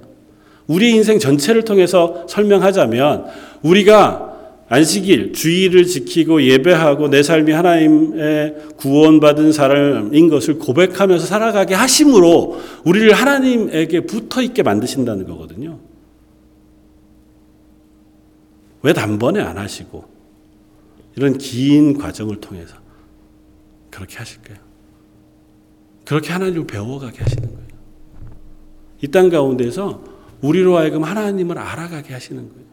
우리 0.67 0.91
인생 0.91 1.17
전체를 1.17 1.63
통해서 1.63 2.27
설명하자면 2.29 3.25
우리가 3.63 4.28
안식일, 4.69 5.33
주의를 5.33 5.85
지키고 5.85 6.43
예배하고 6.43 7.09
내 7.09 7.23
삶이 7.23 7.51
하나님의 7.51 8.75
구원받은 8.77 9.51
사람인 9.51 10.29
것을 10.29 10.59
고백하면서 10.59 11.25
살아가게 11.25 11.73
하심으로 11.73 12.61
우리를 12.85 13.11
하나님에게 13.11 14.01
붙어 14.01 14.43
있게 14.43 14.61
만드신다는 14.61 15.25
거거든요. 15.25 15.79
왜 18.83 18.93
단번에 18.93 19.41
안 19.41 19.57
하시고 19.57 20.05
이런 21.15 21.37
긴 21.39 21.97
과정을 21.97 22.39
통해서 22.39 22.75
그렇게 23.89 24.17
하실까요? 24.17 24.57
그렇게 26.05 26.31
하나님을 26.31 26.67
배워가게 26.67 27.23
하시는 27.23 27.43
거예요. 27.47 27.69
이 29.01 29.07
땅 29.07 29.29
가운데서 29.29 30.03
우리로 30.41 30.77
하여금 30.77 31.03
하나님을 31.03 31.57
알아가게 31.57 32.13
하시는 32.13 32.47
거예요. 32.49 32.68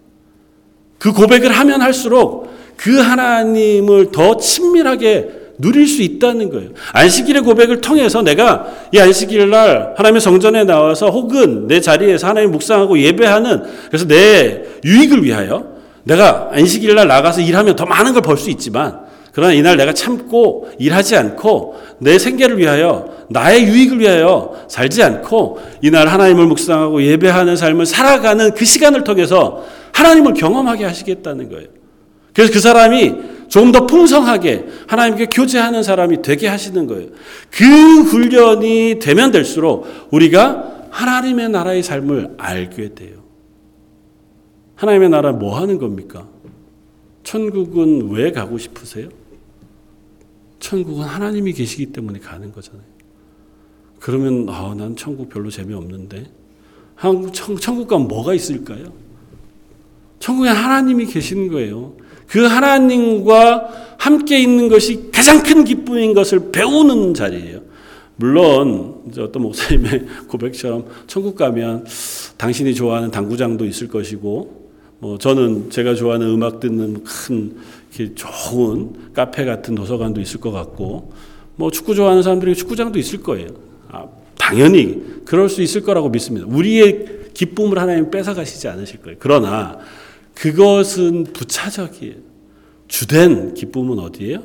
그 0.98 1.12
고백을 1.12 1.50
하면 1.52 1.80
할수록 1.82 2.54
그 2.76 2.98
하나님을 2.98 4.12
더 4.12 4.36
친밀하게 4.36 5.30
누릴 5.58 5.86
수 5.86 6.02
있다는 6.02 6.50
거예요. 6.50 6.68
안식일의 6.92 7.42
고백을 7.42 7.80
통해서 7.80 8.20
내가 8.22 8.66
이 8.92 8.98
안식일 8.98 9.48
날 9.48 9.94
하나님의 9.96 10.20
성전에 10.20 10.64
나와서 10.64 11.08
혹은 11.08 11.66
내 11.66 11.80
자리에서 11.80 12.26
하나님 12.28 12.50
묵상하고 12.50 12.98
예배하는 12.98 13.62
그래서 13.88 14.06
내 14.06 14.62
유익을 14.84 15.24
위하여 15.24 15.64
내가 16.04 16.50
안식일 16.52 16.94
날 16.94 17.08
나가서 17.08 17.40
일하면 17.40 17.74
더 17.74 17.86
많은 17.86 18.12
걸 18.12 18.20
벌 18.22 18.36
수 18.36 18.50
있지만 18.50 19.06
그러나 19.32 19.52
이날 19.52 19.76
내가 19.76 19.92
참고 19.92 20.68
일하지 20.78 21.16
않고 21.16 21.76
내 21.98 22.18
생계를 22.18 22.58
위하여 22.58 23.08
나의 23.28 23.64
유익을 23.64 23.98
위하여 24.00 24.54
살지 24.68 25.02
않고 25.02 25.58
이날 25.82 26.08
하나님을 26.08 26.46
묵상하고 26.46 27.02
예배하는 27.02 27.56
삶을 27.56 27.86
살아가는 27.86 28.52
그 28.54 28.64
시간을 28.64 29.04
통해서 29.04 29.64
하나님을 29.96 30.34
경험하게 30.34 30.84
하시겠다는 30.84 31.48
거예요. 31.48 31.68
그래서 32.34 32.52
그 32.52 32.60
사람이 32.60 33.14
조금 33.48 33.72
더 33.72 33.86
풍성하게 33.86 34.66
하나님께 34.86 35.26
교제하는 35.26 35.82
사람이 35.82 36.20
되게 36.20 36.48
하시는 36.48 36.86
거예요. 36.86 37.08
그 37.50 37.64
훈련이 38.02 38.98
되면 39.00 39.30
될수록 39.30 39.86
우리가 40.10 40.88
하나님의 40.90 41.48
나라의 41.48 41.82
삶을 41.82 42.34
알게 42.36 42.94
돼요. 42.94 43.24
하나님의 44.74 45.08
나라 45.08 45.32
뭐 45.32 45.58
하는 45.58 45.78
겁니까? 45.78 46.28
천국은 47.22 48.10
왜 48.10 48.32
가고 48.32 48.58
싶으세요? 48.58 49.08
천국은 50.60 51.04
하나님이 51.04 51.54
계시기 51.54 51.86
때문에 51.86 52.18
가는 52.18 52.52
거잖아요. 52.52 52.84
그러면 53.98 54.46
아, 54.50 54.74
난 54.76 54.94
천국 54.94 55.30
별로 55.30 55.48
재미없는데. 55.48 56.26
천국 57.32 57.88
가면 57.88 58.08
뭐가 58.08 58.34
있을까요? 58.34 59.05
천국에 60.18 60.48
하나님이 60.48 61.06
계시는 61.06 61.48
거예요. 61.48 61.94
그 62.28 62.44
하나님과 62.44 63.96
함께 63.98 64.38
있는 64.38 64.68
것이 64.68 65.10
가장 65.12 65.42
큰 65.42 65.64
기쁨인 65.64 66.14
것을 66.14 66.50
배우는 66.50 67.14
자리예요. 67.14 67.60
물론 68.16 69.02
어떤 69.18 69.42
목사님의 69.42 70.06
고백처럼 70.28 70.86
천국 71.06 71.36
가면 71.36 71.86
당신이 72.36 72.74
좋아하는 72.74 73.10
당구장도 73.10 73.64
있을 73.66 73.88
것이고 73.88 74.66
뭐 74.98 75.18
저는 75.18 75.70
제가 75.70 75.94
좋아하는 75.94 76.28
음악 76.28 76.60
듣는 76.60 77.04
큰 77.04 77.56
좋은 78.14 79.12
카페 79.12 79.44
같은 79.44 79.74
도서관도 79.74 80.20
있을 80.20 80.40
것 80.40 80.50
같고 80.50 81.12
뭐 81.56 81.70
축구 81.70 81.94
좋아하는 81.94 82.22
사람들이 82.22 82.54
축구장도 82.54 82.98
있을 82.98 83.22
거예요. 83.22 83.48
아, 83.88 84.06
당연히 84.38 85.02
그럴 85.24 85.48
수 85.48 85.62
있을 85.62 85.82
거라고 85.82 86.08
믿습니다. 86.08 86.46
우리의 86.48 87.30
기쁨을 87.34 87.78
하나님 87.78 88.10
뺏어 88.10 88.34
가시지 88.34 88.68
않으실 88.68 89.02
거예요. 89.02 89.16
그러나 89.20 89.78
그것은 90.36 91.24
부차적이에요. 91.32 92.14
주된 92.88 93.54
기쁨은 93.54 93.98
어디예요? 93.98 94.42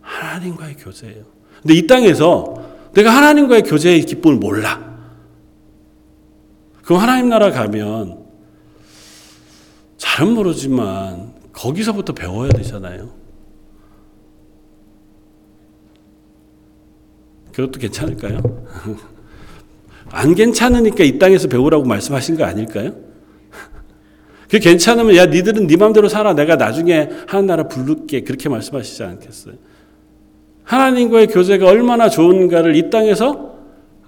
하나님과의 0.00 0.76
교제예요. 0.76 1.24
근데 1.60 1.74
이 1.74 1.86
땅에서 1.86 2.54
내가 2.94 3.14
하나님과의 3.14 3.62
교제의 3.62 4.02
기쁨을 4.06 4.38
몰라. 4.38 4.90
그럼 6.82 7.02
하나님 7.02 7.28
나라 7.28 7.50
가면 7.50 8.24
잘은 9.98 10.32
모르지만 10.32 11.34
거기서부터 11.52 12.14
배워야 12.14 12.48
되잖아요. 12.50 13.10
그것도 17.52 17.78
괜찮을까요? 17.78 18.40
안 20.08 20.34
괜찮으니까 20.34 21.04
이 21.04 21.18
땅에서 21.18 21.46
배우라고 21.46 21.84
말씀하신 21.84 22.36
거 22.36 22.44
아닐까요? 22.44 23.09
그 24.50 24.58
괜찮으면 24.58 25.14
야 25.14 25.26
니들은 25.26 25.68
네 25.68 25.76
마음대로 25.76 26.08
살아 26.08 26.34
내가 26.34 26.56
나중에 26.56 27.08
하는 27.28 27.46
나라 27.46 27.68
부를게 27.68 28.22
그렇게 28.22 28.48
말씀하시지 28.48 29.04
않겠어요? 29.04 29.54
하나님과의 30.64 31.28
교제가 31.28 31.66
얼마나 31.66 32.08
좋은가를 32.08 32.74
이 32.74 32.90
땅에서 32.90 33.54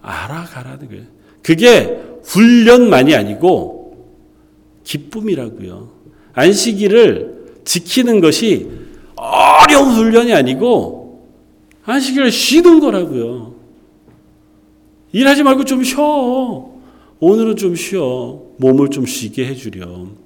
알아가라는 0.00 0.88
거예요. 0.88 1.04
그게 1.42 2.00
훈련만이 2.24 3.14
아니고 3.14 4.08
기쁨이라고요. 4.82 5.90
안식일을 6.32 7.60
지키는 7.64 8.20
것이 8.20 8.68
어려운 9.14 9.92
훈련이 9.92 10.32
아니고 10.32 11.28
안식일을 11.84 12.32
쉬는 12.32 12.80
거라고요. 12.80 13.54
일하지 15.12 15.44
말고 15.44 15.64
좀 15.64 15.84
쉬어. 15.84 16.70
오늘은 17.20 17.56
좀 17.56 17.76
쉬어. 17.76 18.40
몸을 18.56 18.88
좀 18.88 19.06
쉬게 19.06 19.46
해주렴. 19.46 20.21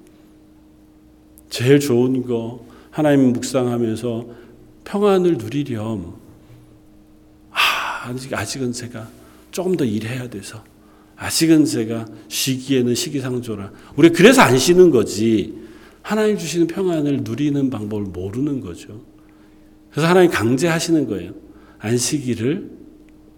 제일 1.50 1.80
좋은 1.80 2.26
거 2.26 2.64
하나님 2.90 3.32
묵상하면서 3.32 4.26
평안을 4.84 5.38
누리렴. 5.38 6.14
아, 7.50 7.58
아직, 8.04 8.32
아직은 8.32 8.72
제가 8.72 9.08
조금 9.50 9.76
더 9.76 9.84
일해야 9.84 10.28
돼서. 10.28 10.62
아직은 11.16 11.64
제가 11.64 12.06
쉬기에는 12.28 12.94
시기상조라. 12.94 13.72
우리 13.96 14.10
그래서 14.10 14.42
안 14.42 14.58
쉬는 14.58 14.90
거지. 14.90 15.54
하나님 16.02 16.38
주시는 16.38 16.68
평안을 16.68 17.22
누리는 17.24 17.68
방법을 17.70 18.04
모르는 18.04 18.60
거죠. 18.60 19.02
그래서 19.90 20.08
하나님 20.08 20.30
강제하시는 20.30 21.08
거예요. 21.08 21.32
안식일을 21.78 22.70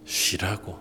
쉬라고. 0.04 0.76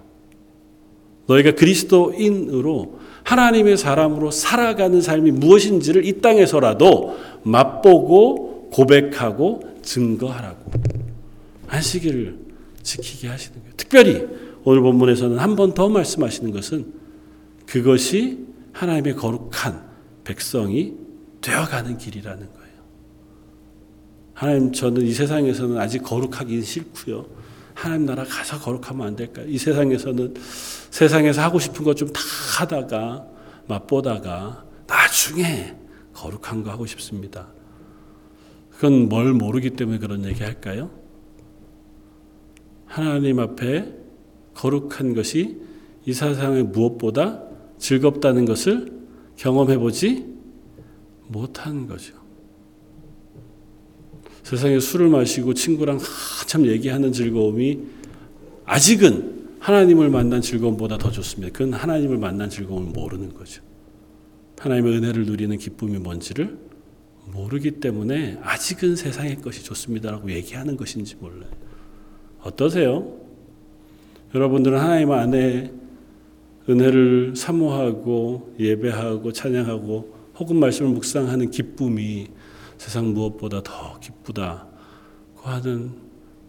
너희가 1.28 1.52
그리스도인으로 1.52 2.97
하나님의 3.28 3.76
사람으로 3.76 4.32
살아가는 4.32 5.02
삶이 5.02 5.32
무엇인지를 5.32 6.06
이 6.06 6.22
땅에서라도 6.22 7.18
맛보고 7.44 8.70
고백하고 8.72 9.60
증거하라고. 9.82 10.72
안식일을 11.68 12.38
지키게 12.84 13.28
하시는 13.28 13.60
거예요. 13.60 13.74
특별히 13.76 14.26
오늘 14.64 14.82
본문에서는 14.82 15.40
한 15.40 15.58
번 15.58 15.74
더 15.74 15.90
말씀하시는 15.90 16.52
것은 16.52 16.94
그것이 17.66 18.46
하나님의 18.72 19.16
거룩한 19.18 19.82
백성이 20.24 20.94
되어가는 21.42 21.98
길이라는 21.98 22.40
거예요. 22.40 22.78
하나님, 24.34 24.72
저는 24.72 25.02
이 25.02 25.12
세상에서는 25.12 25.78
아직 25.78 26.02
거룩하기 26.02 26.62
싫고요. 26.62 27.26
하나님 27.78 28.08
나라 28.08 28.24
가서 28.24 28.58
거룩하면 28.60 29.06
안 29.06 29.16
될까요? 29.16 29.46
이 29.48 29.58
세상에서는 29.60 30.34
세상에서 30.90 31.44
하고 31.44 31.60
싶은 31.60 31.84
것 31.86 31.94
좀 31.96 32.12
다 32.12 32.20
하다가 32.60 33.28
맛보다가 33.68 34.66
나중에 34.88 35.76
거룩한 36.14 36.64
거 36.64 36.72
하고 36.72 36.88
싶습니다. 36.88 37.48
그건 38.72 39.08
뭘 39.10 39.32
모르기 39.34 39.72
때문에 39.72 40.00
그런 40.00 40.26
얘기 40.26 40.42
할까요? 40.44 40.90
하나님 42.88 43.40
앞에 43.40 43.94
거룩한 44.56 45.14
것이 45.14 45.62
이 46.06 46.14
세상의 46.14 46.64
무엇보다 46.64 47.44
즐겁다는 47.78 48.46
것을 48.46 48.92
경험해 49.36 49.78
보지 49.78 50.26
못한 51.28 51.86
거죠. 51.86 52.16
세상에 54.42 54.80
술을 54.80 55.10
마시고 55.10 55.54
친구랑 55.54 56.00
한참 56.48 56.66
얘기하는 56.66 57.12
즐거움이 57.12 57.80
아직은 58.64 59.58
하나님을 59.60 60.10
만난 60.10 60.42
즐거움보다 60.42 60.98
더 60.98 61.12
좋습니다. 61.12 61.52
그건 61.52 61.74
하나님을 61.74 62.18
만난 62.18 62.50
즐거움을 62.50 62.94
모르는 62.94 63.34
거죠. 63.34 63.62
하나님의 64.58 64.96
은혜를 64.96 65.26
누리는 65.26 65.58
기쁨이 65.58 65.98
뭔지를 65.98 66.58
모르기 67.26 67.72
때문에 67.72 68.40
아직은 68.42 68.96
세상의 68.96 69.42
것이 69.42 69.66
좋습니다라고 69.66 70.32
얘기하는 70.32 70.78
것인지 70.78 71.18
몰라요. 71.18 71.52
어떠세요? 72.42 73.14
여러분들은 74.34 74.80
하나님 74.80 75.12
안에 75.12 75.74
은혜를 76.70 77.36
사모하고 77.36 78.56
예배하고 78.58 79.34
찬양하고 79.34 80.16
혹은 80.40 80.56
말씀을 80.56 80.92
묵상하는 80.92 81.52
기쁨이 81.52 82.30
세상 82.78 83.14
무엇보다 83.14 83.64
더 83.64 84.00
기쁘다고 84.00 84.70
하는 85.44 86.07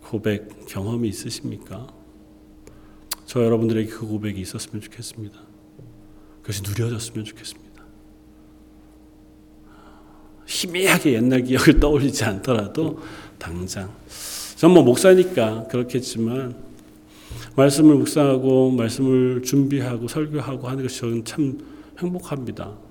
고백 0.08 0.66
경험이 0.66 1.10
있으십니까? 1.10 1.86
저 3.26 3.44
여러분들에게 3.44 3.90
그 3.90 4.06
고백이 4.06 4.40
있었으면 4.40 4.80
좋겠습니다. 4.80 5.38
그것이 6.40 6.62
누려졌으면 6.62 7.26
좋겠습니다. 7.26 7.68
희미하게 10.46 11.12
옛날 11.12 11.42
기억을 11.42 11.78
떠올리지 11.80 12.24
않더라도 12.24 13.00
당장 13.38 13.92
전 14.56 14.72
뭐 14.72 14.82
목사니까 14.82 15.68
그렇겠지만 15.68 16.56
말씀을 17.54 17.94
묵상하고 17.96 18.70
말씀을 18.70 19.42
준비하고 19.42 20.08
설교하고 20.08 20.68
하는 20.68 20.82
것이 20.82 21.00
저는 21.00 21.24
참 21.26 21.58
행복합니다. 21.98 22.87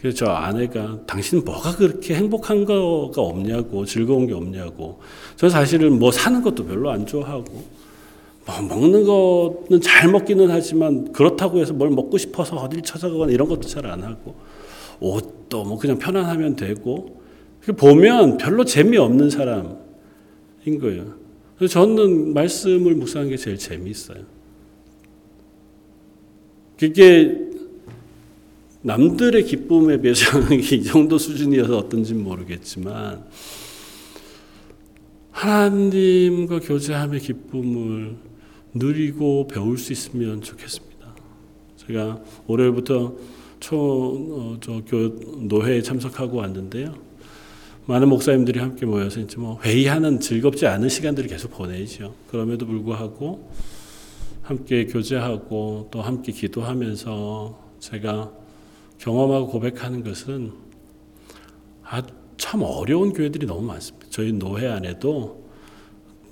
그래서 0.00 0.16
저 0.16 0.30
아내가 0.30 1.00
당신 1.06 1.44
뭐가 1.44 1.76
그렇게 1.76 2.14
행복한 2.14 2.64
거가 2.64 3.20
없냐고 3.20 3.84
즐거운 3.84 4.26
게 4.26 4.32
없냐고 4.32 5.00
저 5.36 5.48
사실은 5.48 5.98
뭐 5.98 6.12
사는 6.12 6.40
것도 6.40 6.64
별로 6.66 6.90
안 6.90 7.04
좋아하고 7.04 7.78
뭐 8.46 8.62
먹는 8.62 9.04
거는 9.04 9.80
잘 9.82 10.10
먹기는 10.10 10.50
하지만 10.50 11.12
그렇다고 11.12 11.58
해서 11.58 11.72
뭘 11.74 11.90
먹고 11.90 12.16
싶어서 12.16 12.56
어딜 12.56 12.82
찾아가거나 12.82 13.32
이런 13.32 13.48
것도 13.48 13.62
잘 13.62 13.86
안 13.86 14.02
하고 14.02 14.34
옷도 15.00 15.64
뭐 15.64 15.78
그냥 15.78 15.98
편안하면 15.98 16.56
되고 16.56 17.20
보면 17.76 18.38
별로 18.38 18.64
재미없는 18.64 19.30
사람인 19.30 20.78
거예요. 20.80 21.14
그래서 21.56 21.72
저는 21.72 22.32
말씀을 22.34 22.94
묵상하는 22.94 23.30
게 23.30 23.36
제일 23.36 23.58
재미있어요. 23.58 24.18
그게 26.78 27.47
남들의 28.88 29.44
기쁨에 29.44 30.00
비해서는 30.00 30.60
이 30.64 30.82
정도 30.82 31.18
수준이어서 31.18 31.76
어떤지 31.76 32.14
모르겠지만 32.14 33.22
하나님과 35.30 36.60
교제함의 36.60 37.20
기쁨을 37.20 38.16
누리고 38.72 39.46
배울 39.46 39.76
수 39.76 39.92
있으면 39.92 40.40
좋겠습니다. 40.40 41.14
제가 41.76 42.22
올해부터 42.46 43.14
초, 43.60 43.76
어, 43.76 44.58
노회에 45.36 45.82
참석하고 45.82 46.38
왔는데요. 46.38 46.94
많은 47.84 48.08
목사님들이 48.08 48.58
함께 48.58 48.86
모여서 48.86 49.20
이제 49.20 49.36
뭐 49.36 49.60
회의하는 49.62 50.18
즐겁지 50.18 50.66
않은 50.66 50.88
시간들을 50.88 51.28
계속 51.28 51.50
보내죠. 51.50 52.14
그럼에도 52.30 52.64
불구하고 52.64 53.50
함께 54.42 54.86
교제하고 54.86 55.88
또 55.90 56.00
함께 56.00 56.32
기도하면서 56.32 57.68
제가 57.80 58.47
경험하고 58.98 59.48
고백하는 59.48 60.02
것은 60.04 60.52
아, 61.84 62.02
참 62.36 62.62
어려운 62.62 63.12
교회들이 63.12 63.46
너무 63.46 63.62
많습니다. 63.62 64.06
저희 64.10 64.32
노회 64.32 64.68
안에도 64.68 65.44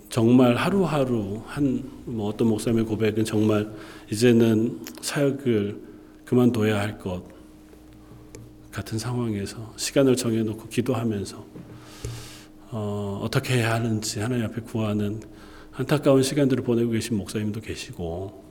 정말 0.09 0.55
하루하루 0.57 1.43
한 1.47 1.97
뭐 2.07 2.29
어떤 2.29 2.49
목사님의 2.49 2.85
고백은 2.87 3.25
정말 3.25 3.69
이제는 4.13 4.81
사역을 5.01 5.81
그만둬야 6.25 6.79
할 6.81 6.99
것 6.99 7.25
같은 8.71 8.99
상황에서 8.99 9.73
시간을 9.77 10.17
정해놓고 10.17 10.69
기도하면서 10.69 11.45
어, 12.71 13.21
어떻게 13.23 13.55
해야 13.55 13.75
하는지 13.75 14.21
하나님 14.21 14.45
앞에 14.45 14.61
구하는 14.63 15.21
안타까운 15.73 16.23
시간들을 16.23 16.63
보내고 16.63 16.91
계신 16.91 17.17
목사님도 17.17 17.61
계시고 17.61 18.45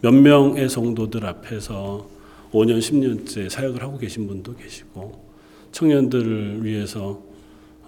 몇 0.00 0.12
명의 0.12 0.68
성도들 0.68 1.26
앞에서 1.26 2.08
5년, 2.52 2.78
10년째 2.78 3.48
사역을 3.48 3.82
하고 3.82 3.98
계신 3.98 4.26
분도 4.26 4.56
계시고 4.56 5.24
청년들을 5.72 6.64
위해서 6.64 7.22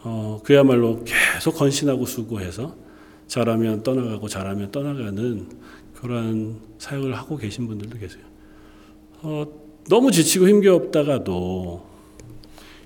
어, 0.04 0.40
그야말로 0.44 1.04
계속 1.04 1.60
헌신하고 1.60 2.06
수고해서 2.06 2.76
잘하면 3.26 3.82
떠나가고 3.82 4.28
잘하면 4.28 4.70
떠나가는 4.70 5.48
그러한 5.94 6.60
사역을 6.78 7.14
하고 7.16 7.36
계신 7.36 7.66
분들도 7.66 7.98
계세요. 7.98 8.22
어, 9.22 9.46
너무 9.88 10.10
지치고 10.10 10.48
힘겹다가도 10.48 11.86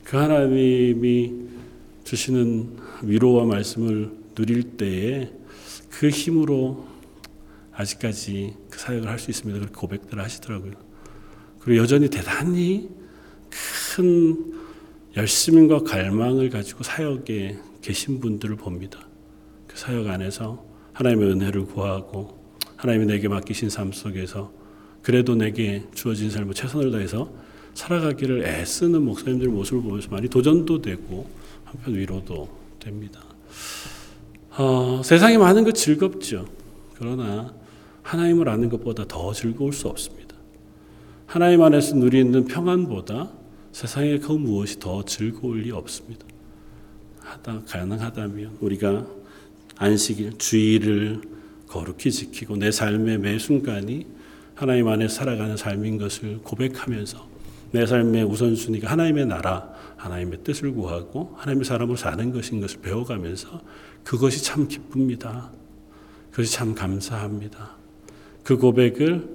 그 0.04 0.16
하나님이 0.16 1.32
주시는 2.04 2.76
위로와 3.02 3.44
말씀을 3.44 4.12
누릴 4.34 4.62
때에 4.76 5.32
그 5.90 6.08
힘으로 6.08 6.86
아직까지 7.72 8.54
그 8.70 8.78
사역을 8.78 9.08
할 9.08 9.18
수 9.18 9.30
있습니다. 9.30 9.58
그렇게 9.58 9.74
고백들을 9.74 10.22
하시더라고요. 10.22 10.85
그리고 11.66 11.82
여전히 11.82 12.08
대단히 12.08 12.88
큰 13.96 14.54
열심과 15.16 15.80
갈망을 15.80 16.48
가지고 16.48 16.84
사역에 16.84 17.58
계신 17.82 18.20
분들을 18.20 18.54
봅니다. 18.54 19.00
그 19.66 19.76
사역 19.76 20.06
안에서 20.06 20.64
하나님의 20.92 21.32
은혜를 21.32 21.66
구하고 21.66 22.38
하나님이 22.76 23.06
내게 23.06 23.26
맡기신 23.26 23.68
삶 23.68 23.90
속에서 23.90 24.52
그래도 25.02 25.34
내게 25.34 25.82
주어진 25.92 26.30
삶을 26.30 26.54
최선을 26.54 26.92
다해서 26.92 27.32
살아가기를 27.74 28.46
애쓰는 28.46 29.02
목사님들 29.02 29.48
모습을 29.48 29.82
보면서 29.82 30.08
많이 30.10 30.28
도전도 30.28 30.82
되고 30.82 31.28
한편 31.64 31.96
위로도 31.96 32.48
됩니다. 32.78 33.20
어, 34.50 35.02
세상에 35.04 35.36
많은 35.36 35.64
것 35.64 35.74
즐겁죠. 35.74 36.46
그러나 36.94 37.52
하나님을 38.02 38.48
아는 38.48 38.68
것보다 38.68 39.04
더 39.08 39.32
즐거울 39.32 39.72
수 39.72 39.88
없습니다. 39.88 40.25
하나님 41.26 41.60
안에서 41.60 41.96
누리는 41.96 42.44
평안보다 42.44 43.32
세상에 43.72 44.18
그 44.18 44.30
무엇이 44.30 44.78
더 44.78 45.04
즐거울 45.04 45.62
리 45.62 45.72
없습니다. 45.72 46.24
하다 47.18 47.62
가능하다면 47.66 48.58
우리가 48.60 49.04
안식일 49.76 50.38
주일을 50.38 51.20
거룩히 51.66 52.12
지키고 52.12 52.56
내 52.56 52.70
삶의 52.70 53.18
매 53.18 53.38
순간이 53.40 54.06
하나님 54.54 54.86
안에 54.86 55.08
살아가는 55.08 55.56
삶인 55.56 55.98
것을 55.98 56.38
고백하면서 56.38 57.28
내 57.72 57.84
삶의 57.84 58.22
우선순위가 58.22 58.88
하나님의 58.88 59.26
나라, 59.26 59.74
하나님의 59.96 60.44
뜻을 60.44 60.72
구하고 60.72 61.34
하나님의 61.38 61.64
사람으로 61.64 61.96
사는 61.96 62.32
것인 62.32 62.60
것을 62.60 62.80
배워가면서 62.80 63.60
그것이 64.04 64.44
참 64.44 64.68
기쁩니다. 64.68 65.50
그것이 66.30 66.52
참 66.52 66.74
감사합니다. 66.74 67.72
그 68.44 68.56
고백을 68.56 69.28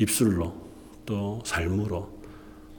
입술로 0.00 0.65
또 1.06 1.40
삶으로 1.44 2.10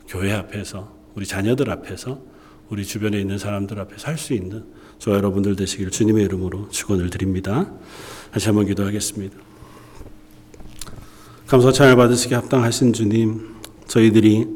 교회 0.08 0.34
앞에서 0.34 0.94
우리 1.16 1.26
자녀들 1.26 1.70
앞에서 1.72 2.22
우리 2.70 2.86
주변에 2.86 3.20
있는 3.20 3.38
사람들 3.38 3.80
앞에서 3.80 4.08
할 4.10 4.18
수 4.18 4.34
있는 4.34 4.66
저 5.00 5.12
여러분들 5.12 5.56
되시기를 5.56 5.92
주님의 5.92 6.26
이름으로 6.26 6.70
축원을 6.70 7.10
드립니다. 7.10 7.72
다시 8.32 8.48
한번 8.48 8.66
기도하겠습니다. 8.66 9.38
감사 11.48 11.72
찬을 11.72 11.96
받으시기 11.96 12.34
합당하신 12.34 12.94
주님, 12.94 13.56
저희들이 13.88 14.48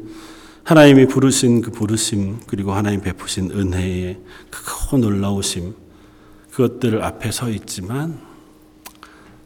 하나님이 0.64 1.06
부르신 1.06 1.62
그 1.62 1.70
부르심 1.70 2.40
그리고 2.46 2.72
하나님 2.72 3.00
베푸신 3.00 3.50
은혜의 3.50 4.20
크고 4.50 4.98
놀라우심 4.98 5.74
그것들 6.50 7.02
앞에 7.02 7.30
서 7.32 7.48
있지만 7.50 8.20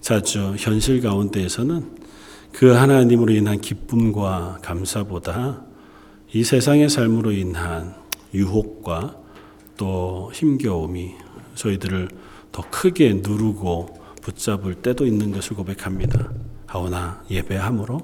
자주 0.00 0.54
현실 0.58 1.00
가운데에서는 1.00 2.05
그 2.56 2.68
하나님으로 2.68 3.34
인한 3.34 3.60
기쁨과 3.60 4.60
감사보다 4.62 5.62
이 6.32 6.42
세상의 6.42 6.88
삶으로 6.88 7.32
인한 7.32 7.94
유혹과 8.32 9.14
또 9.76 10.30
힘겨움이 10.32 11.16
저희들을 11.54 12.08
더 12.52 12.64
크게 12.70 13.20
누르고 13.22 13.98
붙잡을 14.22 14.76
때도 14.76 15.04
있는 15.04 15.32
것을 15.32 15.54
고백합니다. 15.54 16.32
하오나 16.64 17.24
예배함으로 17.30 18.00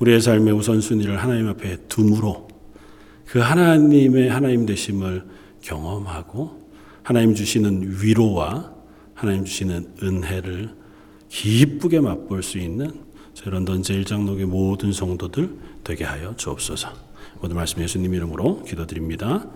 우리의 0.00 0.20
삶의 0.20 0.52
우선순위를 0.52 1.22
하나님 1.22 1.46
앞에 1.46 1.86
둠으로 1.86 2.48
그 3.24 3.38
하나님의 3.38 4.30
하나님 4.30 4.66
되심을 4.66 5.24
경험하고 5.60 6.60
하나님 7.04 7.36
주시는 7.36 7.98
위로와 8.02 8.74
하나님 9.14 9.44
주시는 9.44 9.94
은혜를 10.02 10.74
기쁘게 11.28 12.00
맛볼 12.00 12.42
수 12.42 12.58
있는 12.58 13.08
런던 13.44 13.82
제일장로의 13.82 14.44
모든 14.46 14.92
성도들 14.92 15.50
되게 15.84 16.04
하여 16.04 16.34
주옵소서. 16.36 16.92
모든 17.40 17.56
말씀 17.56 17.82
예수님 17.82 18.14
이름으로 18.14 18.64
기도드립니다. 18.64 19.46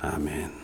아멘. 0.00 0.61